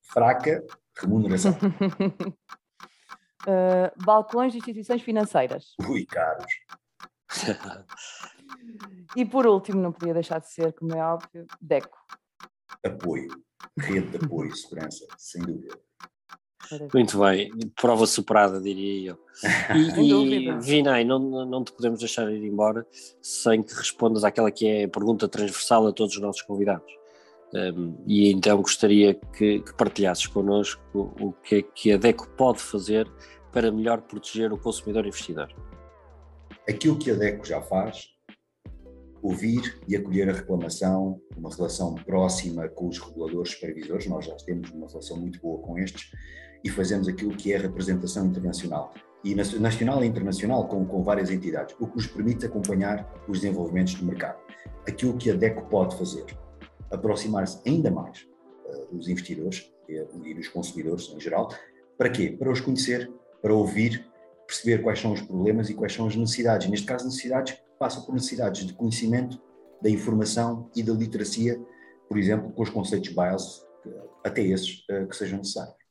Fraca 0.00 0.64
remuneração. 0.98 1.52
uh, 3.42 3.92
balcões 4.04 4.52
de 4.52 4.58
instituições 4.58 5.02
financeiras. 5.02 5.74
Ui, 5.88 6.06
caros. 6.06 6.52
e 9.16 9.24
por 9.24 9.46
último, 9.46 9.80
não 9.80 9.92
podia 9.92 10.14
deixar 10.14 10.38
de 10.38 10.50
ser, 10.50 10.72
como 10.72 10.94
é 10.94 11.04
óbvio, 11.04 11.46
DECO. 11.60 11.98
Apoio. 12.84 13.42
Rede 13.78 14.18
de 14.18 14.24
apoio 14.24 14.50
e 14.50 14.56
segurança, 14.56 15.06
sem 15.16 15.42
dúvida. 15.42 15.78
Muito 16.92 17.18
bem, 17.18 17.50
prova 17.80 18.06
superada, 18.06 18.60
diria 18.60 19.10
eu. 19.10 19.18
E, 19.98 20.10
e 20.10 20.60
Vinay, 20.60 21.04
não, 21.04 21.18
não 21.18 21.64
te 21.64 21.72
podemos 21.72 21.98
deixar 21.98 22.30
ir 22.30 22.44
embora 22.44 22.86
sem 23.20 23.62
que 23.62 23.74
respondas 23.74 24.24
àquela 24.24 24.50
que 24.50 24.66
é 24.66 24.84
a 24.84 24.88
pergunta 24.88 25.28
transversal 25.28 25.86
a 25.86 25.92
todos 25.92 26.14
os 26.14 26.20
nossos 26.20 26.42
convidados. 26.42 26.92
Um, 27.54 27.96
e 28.06 28.30
então 28.30 28.62
gostaria 28.62 29.14
que, 29.14 29.60
que 29.60 29.74
partilhasses 29.74 30.26
connosco 30.26 30.80
o 31.20 31.32
que 31.32 31.56
é 31.56 31.62
que 31.62 31.92
a 31.92 31.98
DECO 31.98 32.28
pode 32.30 32.60
fazer 32.60 33.06
para 33.52 33.70
melhor 33.70 34.00
proteger 34.02 34.52
o 34.52 34.58
consumidor 34.58 35.06
investidor. 35.06 35.52
Aquilo 36.66 36.98
que 36.98 37.10
a 37.10 37.14
DECO 37.14 37.44
já 37.46 37.60
faz, 37.60 38.08
ouvir 39.22 39.80
e 39.86 39.94
acolher 39.94 40.30
a 40.30 40.32
reclamação, 40.32 41.20
uma 41.36 41.54
relação 41.54 41.94
próxima 41.94 42.68
com 42.68 42.88
os 42.88 42.98
reguladores 42.98 43.52
supervisores, 43.52 44.06
nós 44.06 44.24
já 44.24 44.34
temos 44.36 44.70
uma 44.70 44.88
relação 44.88 45.16
muito 45.18 45.38
boa 45.40 45.60
com 45.60 45.78
estes, 45.78 46.10
e 46.64 46.70
fazemos 46.70 47.08
aquilo 47.08 47.34
que 47.36 47.52
é 47.52 47.56
representação 47.56 48.26
internacional. 48.26 48.92
E 49.24 49.34
nacional 49.34 50.02
e 50.02 50.06
internacional 50.06 50.66
com, 50.66 50.84
com 50.84 51.02
várias 51.02 51.30
entidades, 51.30 51.76
o 51.78 51.86
que 51.86 51.96
nos 51.96 52.06
permite 52.06 52.44
acompanhar 52.44 53.08
os 53.28 53.40
desenvolvimentos 53.40 53.94
do 53.94 54.04
mercado. 54.04 54.38
Aquilo 54.86 55.16
que 55.16 55.30
a 55.30 55.34
DECO 55.34 55.68
pode 55.68 55.96
fazer, 55.96 56.26
aproximar-se 56.90 57.60
ainda 57.64 57.88
mais 57.90 58.26
uh, 58.66 58.94
dos 58.94 59.08
investidores, 59.08 59.72
e 59.88 60.34
dos 60.34 60.48
consumidores 60.48 61.12
em 61.14 61.20
geral. 61.20 61.52
Para 61.98 62.10
quê? 62.10 62.34
Para 62.36 62.50
os 62.50 62.60
conhecer, 62.60 63.10
para 63.40 63.54
ouvir, 63.54 64.08
perceber 64.46 64.82
quais 64.82 65.00
são 65.00 65.12
os 65.12 65.20
problemas 65.20 65.70
e 65.70 65.74
quais 65.74 65.92
são 65.92 66.06
as 66.06 66.16
necessidades. 66.16 66.68
Neste 66.68 66.86
caso, 66.86 67.04
necessidades 67.04 67.56
passam 67.78 68.02
por 68.02 68.14
necessidades 68.14 68.66
de 68.66 68.72
conhecimento, 68.72 69.40
da 69.80 69.90
informação 69.90 70.70
e 70.76 70.82
da 70.82 70.92
literacia, 70.92 71.60
por 72.08 72.18
exemplo, 72.18 72.52
com 72.52 72.62
os 72.62 72.70
conceitos 72.70 73.08
BIOS, 73.08 73.66
até 74.24 74.42
esses 74.42 74.84
uh, 74.88 75.06
que 75.08 75.16
sejam 75.16 75.38
necessários. 75.38 75.81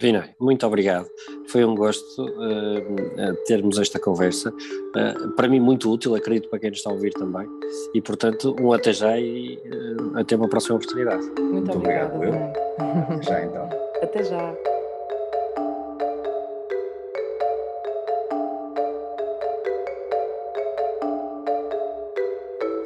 Vinay, 0.00 0.34
muito 0.40 0.66
obrigado. 0.66 1.06
Foi 1.48 1.62
um 1.62 1.74
gosto 1.74 2.24
uh, 2.24 3.44
termos 3.44 3.78
esta 3.78 4.00
conversa. 4.00 4.50
Uh, 4.50 5.30
para 5.36 5.46
mim, 5.46 5.60
muito 5.60 5.92
útil, 5.92 6.14
acredito 6.14 6.48
para 6.48 6.58
quem 6.58 6.70
nos 6.70 6.78
está 6.78 6.88
a 6.88 6.94
ouvir 6.94 7.12
também. 7.12 7.46
E, 7.92 8.00
portanto, 8.00 8.56
um 8.58 8.72
até 8.72 8.94
já 8.94 9.18
e 9.20 9.58
uh, 9.58 10.18
até 10.18 10.34
uma 10.36 10.48
próxima 10.48 10.76
oportunidade. 10.76 11.22
Muito, 11.22 11.52
muito 11.52 11.76
obrigado, 11.76 12.14
obrigado 12.14 12.56
Até 12.78 13.22
já, 13.22 13.44
então. 13.44 13.68
Até 14.02 14.24
já. 14.24 14.54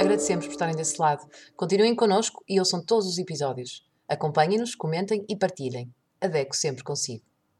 Agradecemos 0.00 0.46
por 0.46 0.52
estarem 0.52 0.74
desse 0.74 1.00
lado. 1.00 1.24
Continuem 1.54 1.94
connosco 1.94 2.42
e 2.48 2.58
ouçam 2.58 2.84
todos 2.84 3.06
os 3.06 3.18
episódios. 3.18 3.84
Acompanhem-nos, 4.08 4.74
comentem 4.74 5.24
e 5.28 5.36
partilhem. 5.36 5.92
Adeco 6.24 6.54
sempre 6.54 6.82
consigo. 6.84 7.33